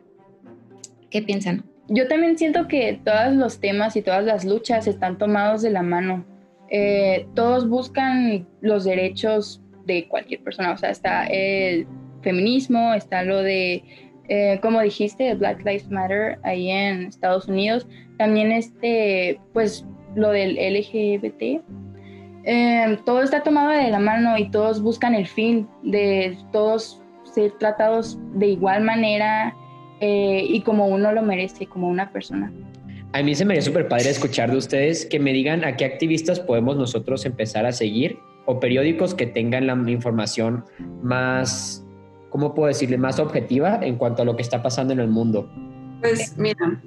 ¿Qué 1.09 1.21
piensan? 1.21 1.65
Yo 1.89 2.07
también 2.07 2.37
siento 2.37 2.67
que 2.67 2.99
todos 3.03 3.33
los 3.33 3.59
temas 3.59 3.95
y 3.97 4.01
todas 4.01 4.23
las 4.23 4.45
luchas 4.45 4.87
están 4.87 5.17
tomados 5.17 5.61
de 5.61 5.69
la 5.69 5.83
mano. 5.83 6.25
Eh, 6.69 7.27
todos 7.33 7.67
buscan 7.67 8.47
los 8.61 8.83
derechos 8.83 9.61
de 9.87 10.07
cualquier 10.07 10.41
persona, 10.41 10.73
o 10.73 10.77
sea, 10.77 10.91
está 10.91 11.25
el 11.25 11.87
feminismo, 12.21 12.93
está 12.93 13.23
lo 13.23 13.41
de 13.41 13.83
eh, 14.29 14.59
como 14.61 14.81
dijiste, 14.81 15.33
Black 15.35 15.59
Lives 15.59 15.89
Matter 15.89 16.37
ahí 16.43 16.69
en 16.69 17.05
Estados 17.05 17.47
Unidos, 17.47 17.87
también 18.17 18.51
este, 18.51 19.39
pues 19.53 19.85
lo 20.15 20.31
del 20.31 20.55
LGBT, 20.55 21.61
eh, 22.43 22.97
todo 23.05 23.21
está 23.23 23.43
tomado 23.43 23.69
de 23.69 23.89
la 23.89 23.99
mano 23.99 24.37
y 24.37 24.49
todos 24.51 24.81
buscan 24.81 25.15
el 25.15 25.27
fin 25.27 25.67
de 25.83 26.37
todos 26.51 27.01
ser 27.33 27.51
tratados 27.59 28.17
de 28.33 28.47
igual 28.47 28.83
manera 28.83 29.55
eh, 30.01 30.45
y 30.47 30.61
como 30.61 30.87
uno 30.87 31.11
lo 31.13 31.21
merece, 31.21 31.65
como 31.65 31.87
una 31.87 32.11
persona. 32.11 32.51
A 33.13 33.23
mí 33.23 33.33
se 33.33 33.45
me 33.45 33.53
haría 33.53 33.61
súper 33.61 33.87
padre 33.87 34.09
escuchar 34.09 34.51
de 34.51 34.57
ustedes 34.57 35.05
que 35.05 35.19
me 35.19 35.31
digan 35.31 35.63
a 35.63 35.77
qué 35.77 35.85
activistas 35.85 36.39
podemos 36.39 36.75
nosotros 36.75 37.25
empezar 37.25 37.65
a 37.65 37.71
seguir 37.71 38.19
o 38.47 38.59
periódicos 38.59 39.13
que 39.13 39.27
tengan 39.27 39.67
la 39.67 39.75
información 39.91 40.65
más 41.03 41.87
¿cómo 42.29 42.53
puedo 42.53 42.67
decirle, 42.67 42.97
más 42.97 43.19
objetiva 43.19 43.79
en 43.81 43.95
cuanto 43.95 44.21
a 44.21 44.25
lo 44.25 44.35
que 44.35 44.41
está 44.41 44.61
pasando 44.61 44.93
en 44.93 44.99
el 44.99 45.07
mundo? 45.07 45.49
Pues 46.01 46.37
mira, 46.37 46.81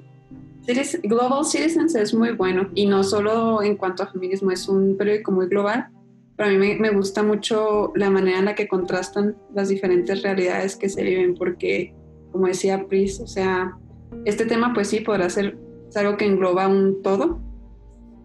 Global 1.03 1.45
Citizens 1.45 1.95
es 1.95 2.13
muy 2.13 2.31
bueno 2.31 2.69
y 2.75 2.85
no 2.85 3.03
solo 3.03 3.61
en 3.61 3.75
cuanto 3.75 4.03
a 4.03 4.07
feminismo, 4.07 4.51
es 4.51 4.67
un 4.67 4.95
periódico 4.97 5.31
muy 5.31 5.47
global, 5.47 5.89
pero 6.37 6.49
a 6.49 6.53
mí 6.53 6.75
me, 6.79 6.89
gusta 6.91 7.23
mucho 7.23 7.91
la 7.95 8.09
manera 8.09 8.39
en 8.39 8.45
la 8.45 8.55
que 8.55 8.67
contrastan 8.67 9.35
las 9.53 9.69
diferentes 9.69 10.23
realidades 10.23 10.75
que 10.75 10.89
se 10.89 11.03
viven, 11.03 11.35
porque 11.35 11.93
como 12.31 12.47
decía 12.47 12.85
Pris, 12.87 13.19
o 13.19 13.27
sea, 13.27 13.77
este 14.25 14.45
tema 14.45 14.73
pues 14.73 14.87
sí 14.87 15.01
podrá 15.01 15.29
ser 15.29 15.57
algo 15.95 16.15
que 16.15 16.25
engloba 16.25 16.67
un 16.67 17.01
todo 17.01 17.41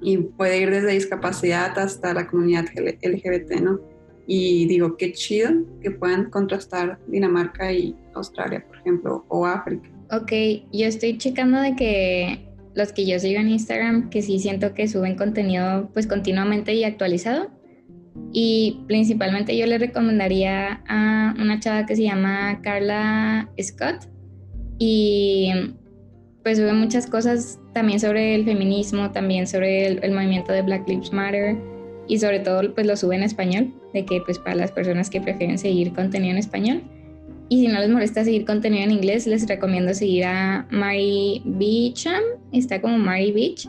y 0.00 0.18
puede 0.18 0.60
ir 0.60 0.70
desde 0.70 0.92
discapacidad 0.92 1.78
hasta 1.78 2.14
la 2.14 2.26
comunidad 2.26 2.66
LGBT, 2.74 3.60
¿no? 3.60 3.80
Y 4.26 4.66
digo, 4.66 4.96
qué 4.96 5.12
chido 5.12 5.50
que 5.80 5.90
puedan 5.90 6.30
contrastar 6.30 6.98
Dinamarca 7.06 7.72
y 7.72 7.94
Australia, 8.14 8.64
por 8.66 8.76
ejemplo, 8.78 9.24
o 9.28 9.46
África. 9.46 9.88
Ok, 10.10 10.32
yo 10.72 10.86
estoy 10.86 11.18
checando 11.18 11.60
de 11.60 11.76
que 11.76 12.46
los 12.74 12.92
que 12.92 13.06
yo 13.06 13.18
sigo 13.18 13.40
en 13.40 13.48
Instagram, 13.48 14.10
que 14.10 14.22
sí 14.22 14.38
siento 14.38 14.74
que 14.74 14.86
suben 14.86 15.16
contenido 15.16 15.90
pues 15.92 16.06
continuamente 16.06 16.74
y 16.74 16.84
actualizado. 16.84 17.50
Y 18.32 18.84
principalmente 18.86 19.56
yo 19.56 19.66
le 19.66 19.78
recomendaría 19.78 20.82
a 20.88 21.34
una 21.38 21.58
chava 21.60 21.86
que 21.86 21.96
se 21.96 22.02
llama 22.02 22.60
Carla 22.62 23.50
Scott 23.60 24.08
y 24.78 25.50
pues 26.42 26.58
sube 26.58 26.72
muchas 26.72 27.06
cosas 27.06 27.58
también 27.76 28.00
sobre 28.00 28.34
el 28.34 28.46
feminismo, 28.46 29.10
también 29.10 29.46
sobre 29.46 29.86
el, 29.86 30.10
movimiento 30.10 30.50
de 30.50 30.62
Black 30.62 30.88
Lives 30.88 31.12
Matter 31.12 31.58
y 32.08 32.18
sobre 32.18 32.40
todo 32.40 32.74
pues 32.74 32.86
lo 32.86 32.96
sube 32.96 33.16
en 33.16 33.22
español, 33.22 33.70
de 33.92 34.06
que 34.06 34.22
pues 34.22 34.38
para 34.38 34.56
las 34.56 34.72
personas 34.72 35.10
que 35.10 35.20
prefieren 35.20 35.58
seguir 35.58 35.92
contenido 35.92 36.32
en 36.32 36.38
español. 36.38 36.82
Y 37.50 37.60
si 37.60 37.68
no 37.68 37.78
les 37.78 37.90
molesta 37.90 38.24
seguir 38.24 38.46
contenido 38.46 38.82
en 38.84 38.92
inglés, 38.92 39.26
les 39.26 39.46
recomiendo 39.46 39.92
seguir 39.92 40.24
a 40.24 40.66
Mary 40.70 41.42
Beecham, 41.44 42.22
está 42.50 42.80
como 42.80 42.96
Mary 42.96 43.30
Beach. 43.30 43.68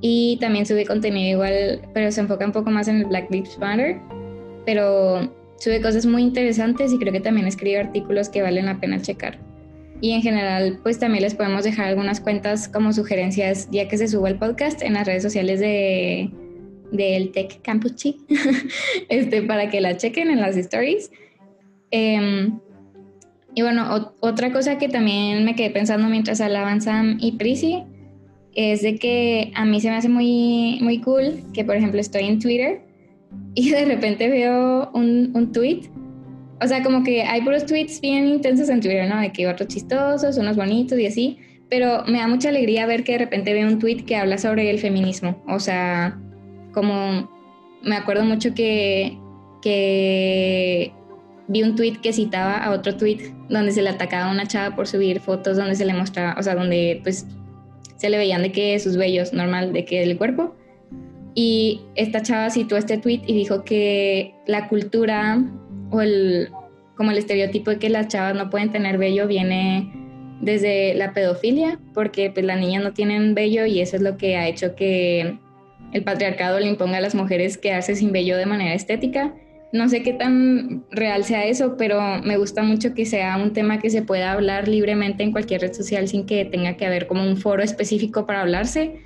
Y 0.00 0.38
también 0.40 0.64
sube 0.64 0.86
contenido 0.86 1.32
igual, 1.32 1.82
pero 1.92 2.10
se 2.12 2.22
enfoca 2.22 2.46
un 2.46 2.52
poco 2.52 2.70
más 2.70 2.88
en 2.88 2.96
el 2.96 3.04
Black 3.04 3.30
Lives 3.30 3.58
Matter. 3.58 4.00
Pero 4.64 5.30
sube 5.58 5.82
cosas 5.82 6.06
muy 6.06 6.22
interesantes 6.22 6.94
y 6.94 6.98
creo 6.98 7.12
que 7.12 7.20
también 7.20 7.46
escribe 7.46 7.78
artículos 7.78 8.30
que 8.30 8.40
valen 8.40 8.64
la 8.64 8.80
pena 8.80 9.02
checar. 9.02 9.38
Y 10.00 10.12
en 10.12 10.22
general, 10.22 10.80
pues 10.82 10.98
también 10.98 11.22
les 11.22 11.34
podemos 11.34 11.64
dejar 11.64 11.86
algunas 11.86 12.20
cuentas 12.20 12.68
como 12.68 12.92
sugerencias 12.92 13.68
ya 13.70 13.88
que 13.88 13.96
se 13.96 14.08
suba 14.08 14.28
el 14.28 14.36
podcast 14.36 14.82
en 14.82 14.94
las 14.94 15.06
redes 15.06 15.22
sociales 15.22 15.60
de 15.60 16.30
del 16.92 17.32
Tech 17.32 17.60
Campus 17.62 17.96
Chic, 17.96 18.16
este, 19.08 19.42
para 19.42 19.68
que 19.68 19.80
la 19.80 19.96
chequen 19.96 20.30
en 20.30 20.40
las 20.40 20.56
stories. 20.56 21.10
Em, 21.90 22.58
y 23.54 23.62
bueno, 23.62 24.12
otra 24.20 24.52
cosa 24.52 24.78
que 24.78 24.88
también 24.88 25.44
me 25.44 25.54
quedé 25.54 25.70
pensando 25.70 26.08
mientras 26.08 26.40
hablaban 26.40 26.80
Sam 26.80 27.18
y 27.20 27.32
Prissy 27.32 27.84
es 28.54 28.82
de 28.82 28.96
que 28.96 29.52
a 29.54 29.64
mí 29.64 29.80
se 29.80 29.90
me 29.90 29.96
hace 29.96 30.08
muy, 30.08 30.78
muy 30.80 31.00
cool 31.00 31.42
que, 31.52 31.64
por 31.64 31.76
ejemplo, 31.76 32.00
estoy 32.00 32.24
en 32.24 32.38
Twitter 32.38 32.82
y 33.54 33.70
de 33.70 33.84
repente 33.84 34.28
veo 34.28 34.90
un, 34.92 35.32
un 35.34 35.52
tweet. 35.52 35.82
O 36.64 36.66
sea, 36.66 36.82
como 36.82 37.04
que 37.04 37.22
hay 37.22 37.42
puros 37.42 37.66
tweets 37.66 38.00
bien 38.00 38.26
intensos 38.26 38.70
en 38.70 38.80
Twitter, 38.80 39.06
¿no? 39.06 39.20
De 39.20 39.30
que 39.32 39.46
otros 39.46 39.68
chistosos, 39.68 40.38
unos 40.38 40.56
bonitos 40.56 40.98
y 40.98 41.06
así. 41.06 41.38
Pero 41.68 42.04
me 42.06 42.18
da 42.18 42.26
mucha 42.26 42.48
alegría 42.48 42.86
ver 42.86 43.04
que 43.04 43.12
de 43.12 43.18
repente 43.18 43.52
veo 43.52 43.68
un 43.68 43.78
tweet 43.78 44.04
que 44.06 44.16
habla 44.16 44.38
sobre 44.38 44.70
el 44.70 44.78
feminismo. 44.78 45.42
O 45.46 45.60
sea, 45.60 46.18
como 46.72 47.30
me 47.82 47.96
acuerdo 47.96 48.24
mucho 48.24 48.54
que, 48.54 49.18
que 49.60 50.90
vi 51.48 51.62
un 51.62 51.76
tweet 51.76 52.00
que 52.02 52.14
citaba 52.14 52.56
a 52.56 52.70
otro 52.70 52.96
tweet 52.96 53.34
donde 53.50 53.72
se 53.72 53.82
le 53.82 53.90
atacaba 53.90 54.30
a 54.30 54.32
una 54.32 54.46
chava 54.46 54.74
por 54.74 54.86
subir 54.86 55.20
fotos 55.20 55.58
donde 55.58 55.74
se 55.74 55.84
le 55.84 55.92
mostraba, 55.92 56.34
o 56.38 56.42
sea, 56.42 56.54
donde 56.54 57.00
pues 57.02 57.26
se 57.96 58.08
le 58.08 58.16
veían 58.16 58.40
de 58.40 58.52
que 58.52 58.78
sus 58.78 58.96
vellos 58.96 59.34
normal, 59.34 59.74
de 59.74 59.84
que 59.84 60.02
el 60.02 60.16
cuerpo. 60.16 60.56
Y 61.34 61.82
esta 61.94 62.22
chava 62.22 62.48
citó 62.48 62.78
este 62.78 62.96
tweet 62.96 63.22
y 63.26 63.34
dijo 63.34 63.64
que 63.64 64.34
la 64.46 64.68
cultura 64.68 65.42
o 65.90 66.00
el 66.00 66.48
como 66.96 67.10
el 67.10 67.18
estereotipo 67.18 67.70
de 67.70 67.78
que 67.78 67.88
las 67.88 68.08
chavas 68.08 68.34
no 68.34 68.50
pueden 68.50 68.70
tener 68.70 68.98
vello 68.98 69.26
viene 69.26 69.92
desde 70.40 70.94
la 70.94 71.12
pedofilia, 71.12 71.78
porque 71.92 72.30
pues 72.30 72.44
las 72.44 72.58
niñas 72.58 72.82
no 72.82 72.92
tienen 72.92 73.34
vello 73.34 73.66
y 73.66 73.80
eso 73.80 73.96
es 73.96 74.02
lo 74.02 74.16
que 74.16 74.36
ha 74.36 74.46
hecho 74.46 74.74
que 74.74 75.38
el 75.92 76.02
patriarcado 76.02 76.60
le 76.60 76.66
imponga 76.66 76.98
a 76.98 77.00
las 77.00 77.14
mujeres 77.14 77.56
quedarse 77.56 77.94
sin 77.94 78.12
vello 78.12 78.36
de 78.36 78.46
manera 78.46 78.74
estética. 78.74 79.34
No 79.72 79.88
sé 79.88 80.02
qué 80.02 80.12
tan 80.12 80.84
real 80.90 81.24
sea 81.24 81.46
eso, 81.46 81.76
pero 81.76 82.00
me 82.22 82.36
gusta 82.36 82.62
mucho 82.62 82.94
que 82.94 83.06
sea 83.06 83.36
un 83.36 83.52
tema 83.52 83.80
que 83.80 83.90
se 83.90 84.02
pueda 84.02 84.32
hablar 84.32 84.68
libremente 84.68 85.24
en 85.24 85.32
cualquier 85.32 85.62
red 85.62 85.72
social 85.72 86.06
sin 86.06 86.26
que 86.26 86.44
tenga 86.44 86.76
que 86.76 86.86
haber 86.86 87.06
como 87.06 87.24
un 87.24 87.36
foro 87.36 87.62
específico 87.62 88.26
para 88.26 88.42
hablarse. 88.42 89.00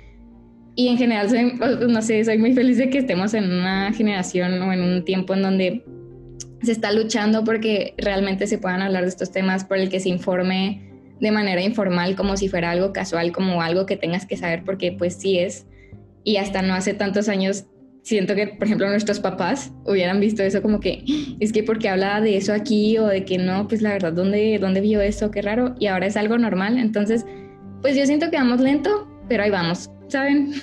Y 0.75 0.89
en 0.89 0.97
general, 0.97 1.27
pues, 1.57 1.79
no 1.79 2.01
sé, 2.01 2.23
soy 2.23 2.37
muy 2.37 2.53
feliz 2.53 2.77
de 2.77 2.89
que 2.89 2.99
estemos 2.99 3.33
en 3.33 3.45
una 3.45 3.91
generación 3.93 4.61
o 4.61 4.71
en 4.71 4.81
un 4.83 5.03
tiempo 5.05 5.33
en 5.33 5.41
donde 5.41 5.83
se 6.61 6.71
está 6.71 6.91
luchando 6.91 7.43
porque 7.43 7.93
realmente 7.97 8.47
se 8.47 8.57
puedan 8.57 8.81
hablar 8.81 9.03
de 9.03 9.09
estos 9.09 9.31
temas, 9.31 9.63
por 9.63 9.77
el 9.77 9.89
que 9.89 9.99
se 9.99 10.09
informe 10.09 10.81
de 11.19 11.31
manera 11.31 11.61
informal 11.61 12.15
como 12.15 12.37
si 12.37 12.47
fuera 12.47 12.71
algo 12.71 12.93
casual, 12.93 13.31
como 13.31 13.61
algo 13.61 13.85
que 13.85 13.97
tengas 13.97 14.25
que 14.25 14.37
saber 14.37 14.63
porque 14.63 14.91
pues 14.91 15.15
sí 15.15 15.37
es 15.39 15.65
y 16.23 16.37
hasta 16.37 16.61
no 16.61 16.73
hace 16.73 16.93
tantos 16.93 17.29
años 17.29 17.65
siento 18.03 18.35
que, 18.35 18.47
por 18.47 18.65
ejemplo, 18.65 18.89
nuestros 18.89 19.19
papás 19.19 19.71
hubieran 19.85 20.19
visto 20.19 20.43
eso 20.43 20.61
como 20.61 20.79
que, 20.79 21.03
es 21.39 21.51
que 21.51 21.63
porque 21.63 21.89
habla 21.89 22.21
de 22.21 22.37
eso 22.37 22.53
aquí 22.53 22.97
o 22.97 23.07
de 23.07 23.25
que 23.25 23.37
no, 23.37 23.67
pues 23.67 23.81
la 23.81 23.91
verdad, 23.91 24.13
¿dónde, 24.13 24.57
dónde 24.59 24.81
vio 24.81 25.01
eso? 25.01 25.31
Qué 25.31 25.41
raro. 25.41 25.75
Y 25.79 25.87
ahora 25.87 26.07
es 26.07 26.17
algo 26.17 26.37
normal. 26.37 26.77
Entonces, 26.77 27.25
pues 27.81 27.95
yo 27.95 28.05
siento 28.05 28.29
que 28.31 28.37
vamos 28.37 28.61
lento, 28.61 29.07
pero 29.27 29.43
ahí 29.43 29.51
vamos, 29.51 29.89
¿saben? 30.07 30.53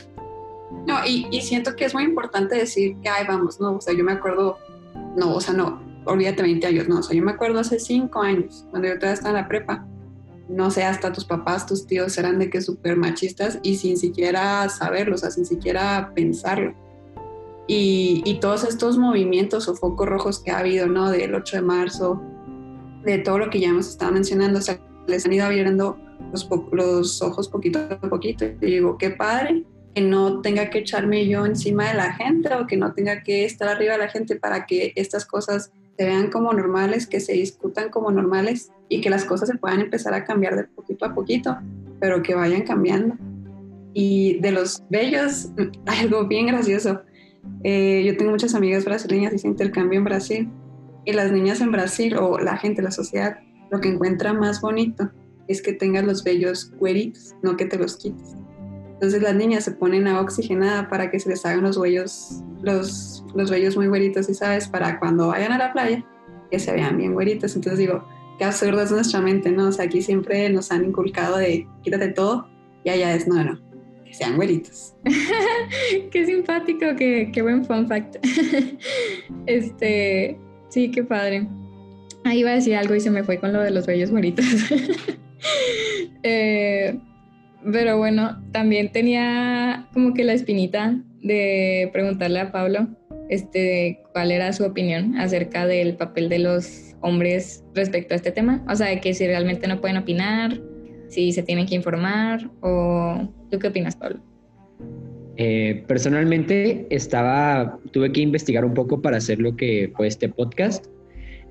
No, 0.87 0.99
y, 1.07 1.26
y 1.31 1.41
siento 1.41 1.76
que 1.76 1.85
es 1.85 1.95
muy 1.95 2.05
importante 2.05 2.57
decir 2.57 2.97
que 3.03 3.09
ahí 3.09 3.25
vamos, 3.26 3.61
¿no? 3.61 3.76
O 3.76 3.81
sea, 3.81 3.95
yo 3.97 4.03
me 4.03 4.12
acuerdo, 4.12 4.59
no, 5.17 5.35
o 5.35 5.41
sea, 5.41 5.55
no, 5.55 5.81
olvídate 6.07 6.43
20 6.43 6.67
años, 6.67 6.89
no, 6.89 6.99
o 6.99 7.03
sea, 7.03 7.17
yo 7.17 7.23
me 7.23 7.33
acuerdo 7.33 7.61
hace 7.61 7.79
5 7.79 8.21
años, 8.23 8.67
cuando 8.71 8.89
yo 8.89 8.95
todavía 8.95 9.15
estaba 9.15 9.39
en 9.39 9.43
la 9.43 9.49
prepa, 9.49 9.87
no 10.49 10.71
sé, 10.71 10.85
hasta 10.85 11.13
tus 11.13 11.25
papás, 11.25 11.67
tus 11.67 11.87
tíos 11.87 12.17
eran 12.19 12.39
de 12.39 12.49
que 12.49 12.61
súper 12.61 12.97
machistas 12.97 13.59
y 13.63 13.77
sin 13.77 13.97
siquiera 13.97 14.69
saberlo, 14.69 15.17
o 15.17 15.19
sea, 15.19 15.31
sin 15.31 15.45
siquiera 15.45 16.13
pensarlo. 16.15 16.75
Y, 17.67 18.23
y, 18.25 18.39
todos 18.39 18.63
estos 18.63 18.97
movimientos 18.97 19.67
o 19.67 19.75
focos 19.75 20.09
rojos 20.09 20.39
que 20.39 20.53
ha 20.53 20.59
habido, 20.59 20.87
¿no? 20.87 21.11
Del 21.11 21.35
8 21.35 21.57
de 21.57 21.63
marzo, 21.63 22.23
de 23.05 23.19
todo 23.19 23.39
lo 23.39 23.51
que 23.51 23.59
ya 23.59 23.71
hemos 23.71 23.89
estado 23.89 24.13
mencionando, 24.13 24.61
o 24.61 24.63
sea, 24.63 24.79
les 25.09 25.27
han 25.27 25.33
ido 25.33 25.47
abriendo 25.47 25.99
los, 26.31 26.49
los 26.71 27.23
ojos 27.23 27.49
poquito 27.49 27.81
a 27.81 27.99
poquito. 27.99 28.45
Y 28.45 28.67
digo, 28.67 28.97
qué 28.99 29.11
padre 29.11 29.65
que 29.95 30.01
no 30.01 30.43
tenga 30.43 30.71
que 30.71 30.79
echarme 30.79 31.27
yo 31.27 31.47
encima 31.47 31.89
de 31.89 31.95
la 31.95 32.13
gente 32.13 32.53
o 32.55 32.67
que 32.67 32.77
no 32.77 32.93
tenga 32.93 33.23
que 33.23 33.45
estar 33.45 33.69
arriba 33.69 33.95
de 33.95 33.99
la 33.99 34.09
gente 34.09 34.37
para 34.37 34.67
que 34.67 34.93
estas 34.95 35.25
cosas 35.25 35.73
se 35.97 36.05
vean 36.05 36.31
como 36.31 36.53
normales, 36.53 37.07
que 37.07 37.21
se 37.21 37.33
discutan 37.33 37.91
como 37.91 38.11
normales 38.11 38.71
y 38.88 39.00
que 39.00 39.11
las 39.11 39.25
cosas 39.25 39.49
se 39.49 39.57
puedan 39.57 39.81
empezar 39.81 40.15
a 40.15 40.25
cambiar 40.25 40.57
de 40.57 40.65
poquito 40.65 41.05
a 41.05 41.15
poquito, 41.15 41.57
pero 42.00 42.23
que 42.23 42.35
vayan 42.35 42.62
cambiando. 42.62 43.17
Y 43.95 44.38
de 44.41 44.53
los 44.53 44.83
bellos, 44.91 45.50
algo 45.87 46.26
bien 46.26 46.47
gracioso. 46.47 47.00
Eh, 47.65 48.05
yo 48.05 48.17
tengo 48.17 48.33
muchas 48.33 48.55
amigas 48.55 48.85
brasileñas 48.85 49.33
y 49.33 49.38
se 49.38 49.49
intercambio 49.49 49.99
en 49.99 50.05
Brasil. 50.05 50.50
Y 51.05 51.12
las 51.12 51.33
niñas 51.33 51.61
en 51.61 51.73
Brasil, 51.73 52.17
o 52.17 52.38
la 52.38 52.57
gente, 52.57 52.83
la 52.83 52.91
sociedad, 52.91 53.38
lo 53.71 53.81
que 53.81 53.88
encuentra 53.88 54.33
más 54.33 54.61
bonito 54.61 55.11
es 55.49 55.62
que 55.62 55.73
tengas 55.73 56.05
los 56.05 56.25
vellos 56.25 56.73
güeritos, 56.79 57.35
no 57.43 57.57
que 57.57 57.67
te 57.67 57.79
los 57.79 57.97
quites. 57.97 58.35
Entonces 58.97 59.21
las 59.21 59.35
niñas 59.35 59.65
se 59.65 59.73
ponen 59.73 60.09
a 60.09 60.23
oxigenada 60.23 60.88
para 60.88 61.11
que 61.11 61.21
se 61.21 61.29
les 61.29 61.45
hagan 61.45 61.62
los 61.62 61.76
huellos, 61.76 62.43
los, 62.62 63.23
los 63.35 63.50
vellos 63.50 63.76
muy 63.76 63.88
güeritos, 63.88 64.31
y 64.31 64.35
sabes, 64.35 64.69
para 64.69 64.99
cuando 64.99 65.29
vayan 65.29 65.53
a 65.53 65.59
la 65.59 65.73
playa, 65.75 66.03
que 66.50 66.59
se 66.59 66.73
vean 66.73 66.97
bien 66.97 67.12
güeritos. 67.12 67.55
Entonces 67.55 67.79
digo, 67.79 68.09
qué 68.38 68.45
absurdo 68.45 68.81
es 68.81 68.91
nuestra 68.91 69.21
mente, 69.21 69.50
¿no? 69.50 69.69
O 69.69 69.73
sea, 69.73 69.85
aquí 69.85 70.00
siempre 70.00 70.49
nos 70.49 70.73
han 70.73 70.87
inculcado 70.87 71.37
de 71.37 71.69
quítate 71.83 72.09
todo 72.09 72.49
y 72.85 72.91
allá 72.91 73.15
es, 73.15 73.29
no, 73.29 73.45
no, 73.45 73.61
que 74.07 74.15
sean 74.15 74.37
güeritos. 74.37 74.95
qué 76.11 76.25
simpático, 76.25 76.87
qué, 76.97 77.31
qué 77.35 77.43
buen 77.43 77.67
fun 77.67 77.87
fact. 77.87 78.17
este, 79.47 80.38
sí, 80.71 80.91
qué 80.91 81.05
padre. 81.05 81.47
Ahí 82.25 82.41
iba 82.41 82.50
a 82.50 82.55
decir 82.55 82.75
algo 82.76 82.95
y 82.95 83.00
se 83.00 83.11
me 83.11 83.25
fue 83.25 83.38
con 83.38 83.53
lo 83.53 83.61
de 83.61 83.71
los 83.71 83.87
vellos 83.87 84.11
güeritos. 84.11 84.47
eh, 86.23 86.99
pero 87.65 87.99
bueno, 87.99 88.43
también 88.53 88.93
tenía 88.93 89.89
como 89.93 90.15
que 90.15 90.25
la 90.25 90.33
espinita 90.33 91.01
de 91.23 91.91
preguntarle 91.93 92.41
a 92.41 92.53
Pablo 92.53 92.89
este, 93.29 94.01
cuál 94.13 94.31
era 94.31 94.53
su 94.53 94.65
opinión 94.65 95.17
acerca 95.17 95.67
del 95.67 95.97
papel 95.97 96.29
de 96.29 96.39
los 96.39 96.95
hombres 97.01 97.65
respecto 97.75 98.15
a 98.15 98.17
este 98.17 98.31
tema. 98.31 98.65
O 98.69 98.75
sea, 98.75 98.89
de 98.89 99.01
que 99.01 99.15
si 99.15 99.27
realmente 99.27 99.67
no 99.67 99.81
pueden 99.81 99.97
opinar, 99.97 100.61
si 101.09 101.33
se 101.33 101.43
tienen 101.43 101.67
que 101.67 101.75
informar, 101.75 102.51
o 102.61 103.29
¿tú 103.51 103.59
qué 103.59 103.69
opinas, 103.69 103.97
Pablo? 103.97 104.21
Eh, 105.37 105.85
personalmente 105.87 106.87
estaba, 106.91 107.79
tuve 107.93 108.11
que 108.13 108.23
investigar 108.23 108.65
un 108.65 108.75
poco 108.75 109.03
para 109.03 109.19
hacer 109.19 109.39
lo 109.39 109.57
que 109.57 109.93
fue 109.97 110.07
este 110.07 110.29
podcast. 110.29 110.87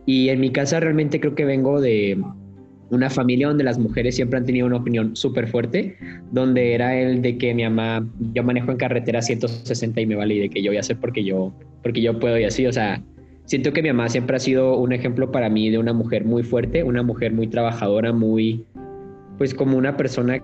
Y 0.05 0.29
en 0.29 0.39
mi 0.39 0.51
casa 0.51 0.79
realmente 0.79 1.19
creo 1.19 1.35
que 1.35 1.45
vengo 1.45 1.81
de, 1.81 2.21
una 2.89 3.09
familia 3.09 3.47
donde 3.47 3.63
las 3.63 3.79
mujeres 3.79 4.15
siempre 4.15 4.37
han 4.37 4.45
tenido 4.45 4.67
una 4.67 4.77
opinión 4.77 5.15
súper 5.15 5.47
fuerte, 5.47 5.97
donde 6.31 6.73
era 6.73 6.97
el 6.97 7.21
de 7.21 7.37
que 7.37 7.53
mi 7.53 7.63
mamá, 7.63 8.07
yo 8.33 8.43
manejo 8.43 8.71
en 8.71 8.77
carretera 8.77 9.21
160 9.21 10.01
y 10.01 10.05
me 10.05 10.15
vale 10.15 10.35
y 10.35 10.39
de 10.39 10.49
que 10.49 10.61
yo 10.61 10.69
voy 10.69 10.77
a 10.77 10.81
hacer 10.81 10.97
porque 10.97 11.23
yo, 11.23 11.53
porque 11.81 12.01
yo 12.01 12.19
puedo 12.19 12.37
y 12.37 12.43
así, 12.43 12.65
o 12.67 12.73
sea, 12.73 13.01
siento 13.45 13.73
que 13.73 13.81
mi 13.81 13.89
mamá 13.89 14.09
siempre 14.09 14.35
ha 14.35 14.39
sido 14.39 14.77
un 14.77 14.93
ejemplo 14.93 15.31
para 15.31 15.49
mí 15.49 15.69
de 15.69 15.77
una 15.77 15.93
mujer 15.93 16.25
muy 16.25 16.43
fuerte, 16.43 16.83
una 16.83 17.03
mujer 17.03 17.33
muy 17.33 17.47
trabajadora, 17.47 18.13
muy, 18.13 18.63
pues 19.37 19.53
como 19.53 19.77
una 19.77 19.97
persona 19.97 20.41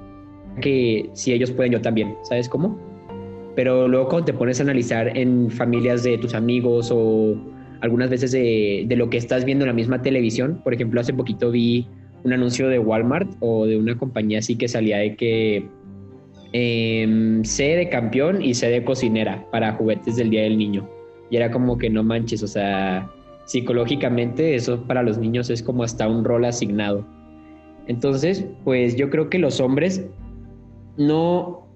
que 0.62 1.10
si 1.14 1.34
ellos 1.34 1.52
pueden, 1.52 1.74
yo 1.74 1.82
también, 1.82 2.16
¿sabes 2.24 2.50
cómo? 2.50 2.80
Pero 3.56 3.88
luego 3.88 4.08
cuando 4.08 4.26
te 4.26 4.34
pones 4.34 4.60
a 4.60 4.64
analizar 4.64 5.16
en 5.16 5.50
familias 5.52 6.04
de 6.04 6.18
tus 6.18 6.34
amigos 6.34 6.90
o 6.92 7.36
algunas 7.82 8.10
veces 8.10 8.32
de, 8.32 8.86
de 8.88 8.96
lo 8.96 9.10
que 9.10 9.18
estás 9.18 9.46
viendo 9.46 9.66
en 9.66 9.68
la 9.68 9.74
misma 9.74 10.02
televisión, 10.02 10.62
por 10.64 10.74
ejemplo, 10.74 11.02
hace 11.02 11.14
poquito 11.14 11.52
vi 11.52 11.88
un 12.24 12.34
anuncio 12.34 12.68
de 12.68 12.80
Walmart 12.80 13.30
o 13.40 13.66
de 13.66 13.78
una 13.78 13.98
compañía 13.98 14.40
así 14.40 14.56
que 14.56 14.68
salía 14.68 14.98
de 14.98 15.16
que 15.16 15.68
eh, 16.54 17.40
C 17.44 17.76
de 17.76 17.90
campeón 17.90 18.42
y 18.42 18.54
C 18.54 18.70
de 18.70 18.84
cocinera 18.84 19.46
para 19.52 19.74
juguetes 19.74 20.18
del 20.18 20.30
Día 20.30 20.44
del 20.44 20.58
Niño. 20.58 20.88
Y 21.30 21.38
era 21.38 21.50
como 21.50 21.78
que 21.78 21.90
no 21.90 22.04
manches, 22.04 22.44
o 22.44 22.48
sea, 22.48 23.10
psicológicamente 23.46 24.56
eso 24.56 24.84
para 24.84 25.02
los 25.04 25.18
niños 25.18 25.50
es 25.50 25.64
como 25.64 25.84
hasta 25.84 26.08
un 26.08 26.24
rol 26.24 26.46
asignado. 26.46 27.06
Entonces, 27.88 28.46
pues 28.64 28.96
yo 28.96 29.10
creo 29.10 29.30
que 29.30 29.40
los 29.40 29.60
hombres 29.60 30.06
no, 30.98 31.68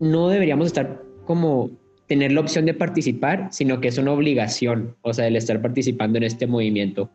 no 0.00 0.28
deberíamos 0.28 0.66
estar 0.68 1.02
como 1.26 1.70
tener 2.06 2.32
la 2.32 2.40
opción 2.40 2.66
de 2.66 2.74
participar, 2.74 3.48
sino 3.50 3.80
que 3.80 3.88
es 3.88 3.98
una 3.98 4.12
obligación, 4.12 4.96
o 5.02 5.14
sea, 5.14 5.26
el 5.26 5.36
estar 5.36 5.62
participando 5.62 6.18
en 6.18 6.24
este 6.24 6.46
movimiento. 6.46 7.10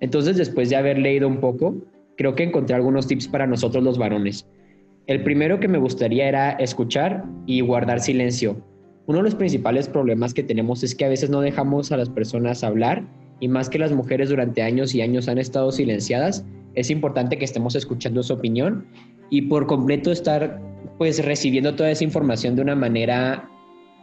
Entonces, 0.00 0.36
después 0.36 0.70
de 0.70 0.76
haber 0.76 0.98
leído 0.98 1.26
un 1.26 1.38
poco, 1.38 1.74
creo 2.18 2.34
que 2.34 2.42
encontré 2.42 2.74
algunos 2.74 3.06
tips 3.06 3.28
para 3.28 3.46
nosotros 3.46 3.82
los 3.82 3.96
varones. 3.96 4.46
El 5.06 5.22
primero 5.22 5.60
que 5.60 5.68
me 5.68 5.78
gustaría 5.78 6.28
era 6.28 6.50
escuchar 6.50 7.24
y 7.46 7.60
guardar 7.60 8.00
silencio. 8.00 8.60
Uno 9.06 9.18
de 9.18 9.24
los 9.24 9.36
principales 9.36 9.88
problemas 9.88 10.34
que 10.34 10.42
tenemos 10.42 10.82
es 10.82 10.94
que 10.94 11.06
a 11.06 11.08
veces 11.08 11.30
no 11.30 11.40
dejamos 11.40 11.92
a 11.92 11.96
las 11.96 12.10
personas 12.10 12.62
hablar 12.62 13.04
y 13.40 13.48
más 13.48 13.70
que 13.70 13.78
las 13.78 13.92
mujeres 13.92 14.28
durante 14.28 14.62
años 14.62 14.94
y 14.94 15.00
años 15.00 15.28
han 15.28 15.38
estado 15.38 15.70
silenciadas, 15.70 16.44
es 16.74 16.90
importante 16.90 17.38
que 17.38 17.44
estemos 17.44 17.74
escuchando 17.76 18.22
su 18.22 18.34
opinión 18.34 18.84
y 19.30 19.42
por 19.42 19.66
completo 19.66 20.10
estar 20.10 20.60
pues 20.98 21.24
recibiendo 21.24 21.74
toda 21.76 21.92
esa 21.92 22.04
información 22.04 22.56
de 22.56 22.62
una 22.62 22.74
manera 22.74 23.48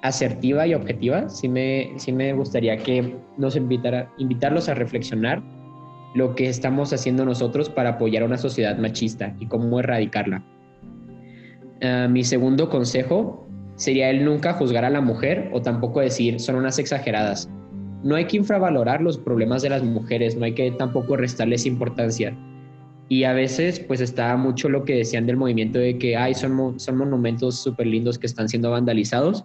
asertiva 0.02 0.66
y 0.66 0.74
objetiva. 0.74 1.28
Sí 1.30 1.50
me, 1.50 1.92
sí 1.98 2.14
me 2.14 2.32
gustaría 2.34 2.78
que 2.78 3.14
nos 3.38 3.58
invitara, 3.58 4.12
invitarlos 4.18 4.70
a 4.70 4.74
reflexionar 4.74 5.44
lo 6.16 6.34
que 6.34 6.48
estamos 6.48 6.94
haciendo 6.94 7.26
nosotros 7.26 7.70
para 7.70 7.92
apoyar 7.92 8.24
a 8.24 8.26
una 8.26 8.38
sociedad 8.38 8.78
machista 8.78 9.36
y 9.40 9.48
cómo 9.48 9.80
erradicarla. 9.80 10.44
Ah, 11.84 12.08
mi 12.10 12.24
segundo 12.24 12.70
consejo 12.70 13.46
sería 13.76 14.10
el 14.10 14.24
nunca 14.24 14.54
juzgar 14.54 14.86
a 14.86 14.90
la 14.90 15.02
mujer 15.02 15.50
o 15.52 15.62
tampoco 15.62 16.00
decir 16.00 16.40
son 16.40 16.56
unas 16.56 16.80
exageradas. 16.80 17.50
No 18.02 18.16
hay 18.16 18.26
que 18.26 18.38
infravalorar 18.38 19.02
los 19.02 19.18
problemas 19.18 19.62
de 19.62 19.70
las 19.70 19.84
mujeres, 19.84 20.38
no 20.38 20.46
hay 20.46 20.54
que 20.54 20.72
tampoco 20.72 21.18
restarles 21.18 21.66
importancia. 21.66 22.34
Y 23.10 23.26
a 23.26 23.34
veces 23.34 23.82
pues 23.82 24.00
está 24.00 24.36
mucho 24.38 24.70
lo 24.70 24.86
que 24.86 24.96
decían 24.96 25.26
del 25.26 25.36
movimiento 25.36 25.80
de 25.80 25.98
que 25.98 26.16
hay 26.16 26.34
son, 26.34 26.80
son 26.80 26.98
monumentos 26.98 27.60
súper 27.62 27.88
lindos 27.88 28.18
que 28.18 28.28
están 28.28 28.48
siendo 28.48 28.72
vandalizados. 28.72 29.44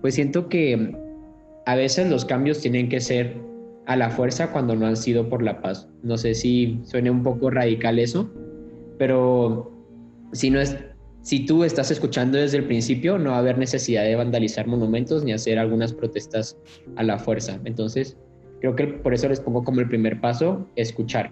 Pues 0.00 0.14
siento 0.14 0.48
que 0.48 0.96
a 1.66 1.74
veces 1.74 2.08
los 2.08 2.24
cambios 2.24 2.60
tienen 2.60 2.88
que 2.88 3.00
ser 3.00 3.36
a 3.88 3.96
la 3.96 4.10
fuerza 4.10 4.52
cuando 4.52 4.76
no 4.76 4.86
han 4.86 4.96
sido 4.96 5.28
por 5.28 5.42
la 5.42 5.60
paz. 5.60 5.88
No 6.02 6.16
sé 6.16 6.34
si 6.34 6.78
suene 6.84 7.10
un 7.10 7.22
poco 7.22 7.50
radical 7.50 7.98
eso, 7.98 8.30
pero 8.98 9.72
si 10.32 10.50
no 10.50 10.60
es 10.60 10.76
si 11.22 11.44
tú 11.44 11.64
estás 11.64 11.90
escuchando 11.90 12.38
desde 12.38 12.58
el 12.58 12.64
principio, 12.64 13.18
no 13.18 13.30
va 13.30 13.36
a 13.36 13.38
haber 13.40 13.58
necesidad 13.58 14.04
de 14.04 14.14
vandalizar 14.14 14.66
monumentos 14.66 15.24
ni 15.24 15.32
hacer 15.32 15.58
algunas 15.58 15.92
protestas 15.92 16.56
a 16.96 17.02
la 17.02 17.18
fuerza. 17.18 17.60
Entonces, 17.64 18.16
creo 18.60 18.76
que 18.76 18.86
por 18.86 19.12
eso 19.12 19.28
les 19.28 19.40
pongo 19.40 19.64
como 19.64 19.80
el 19.80 19.88
primer 19.88 20.20
paso, 20.20 20.66
escuchar. 20.76 21.30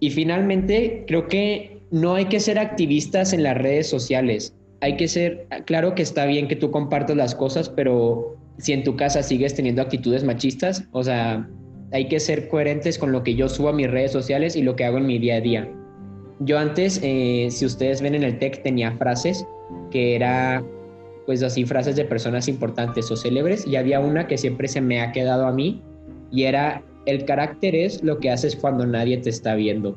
Y 0.00 0.10
finalmente, 0.10 1.04
creo 1.06 1.26
que 1.28 1.82
no 1.90 2.14
hay 2.14 2.26
que 2.26 2.40
ser 2.40 2.58
activistas 2.58 3.32
en 3.32 3.42
las 3.42 3.58
redes 3.58 3.88
sociales. 3.88 4.56
Hay 4.80 4.96
que 4.96 5.08
ser, 5.08 5.46
claro 5.66 5.94
que 5.94 6.02
está 6.02 6.24
bien 6.26 6.48
que 6.48 6.56
tú 6.56 6.70
compartas 6.70 7.16
las 7.16 7.34
cosas, 7.34 7.68
pero 7.68 8.36
si 8.58 8.72
en 8.72 8.84
tu 8.84 8.96
casa 8.96 9.22
sigues 9.22 9.54
teniendo 9.54 9.82
actitudes 9.82 10.24
machistas, 10.24 10.84
o 10.92 11.02
sea, 11.02 11.48
hay 11.92 12.08
que 12.08 12.20
ser 12.20 12.48
coherentes 12.48 12.98
con 12.98 13.12
lo 13.12 13.22
que 13.22 13.34
yo 13.34 13.48
subo 13.48 13.68
a 13.68 13.72
mis 13.72 13.90
redes 13.90 14.12
sociales 14.12 14.56
y 14.56 14.62
lo 14.62 14.76
que 14.76 14.84
hago 14.84 14.98
en 14.98 15.06
mi 15.06 15.18
día 15.18 15.36
a 15.36 15.40
día. 15.40 15.68
Yo 16.40 16.58
antes, 16.58 17.00
eh, 17.02 17.48
si 17.50 17.64
ustedes 17.64 18.02
ven 18.02 18.14
en 18.14 18.24
el 18.24 18.38
tech, 18.38 18.62
tenía 18.62 18.92
frases 18.96 19.46
que 19.90 20.16
era, 20.16 20.64
pues 21.26 21.42
así, 21.42 21.64
frases 21.64 21.96
de 21.96 22.04
personas 22.04 22.48
importantes 22.48 23.10
o 23.10 23.16
célebres, 23.16 23.66
y 23.66 23.76
había 23.76 24.00
una 24.00 24.26
que 24.26 24.36
siempre 24.36 24.66
se 24.66 24.80
me 24.80 25.00
ha 25.00 25.12
quedado 25.12 25.46
a 25.46 25.52
mí, 25.52 25.82
y 26.32 26.42
era, 26.44 26.82
el 27.06 27.24
carácter 27.24 27.74
es 27.74 28.02
lo 28.02 28.18
que 28.18 28.30
haces 28.30 28.56
cuando 28.56 28.86
nadie 28.86 29.18
te 29.18 29.30
está 29.30 29.54
viendo. 29.54 29.96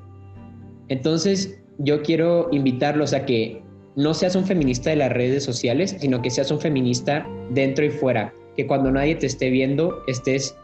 Entonces, 0.89 1.59
yo 1.79 2.01
quiero 2.03 2.47
invitarlos 2.51 3.13
a 3.13 3.25
que 3.25 3.61
no 3.95 4.13
seas 4.13 4.35
un 4.35 4.45
feminista 4.45 4.91
de 4.91 4.97
las 4.97 5.11
redes 5.11 5.43
sociales, 5.43 5.97
sino 5.99 6.21
que 6.21 6.29
seas 6.29 6.51
un 6.51 6.59
feminista 6.59 7.27
dentro 7.49 7.83
y 7.83 7.89
fuera, 7.89 8.31
que 8.57 8.67
cuando 8.67 8.91
nadie 8.91 9.15
te 9.15 9.27
esté 9.27 9.49
viendo 9.49 10.03
estés 10.07 10.57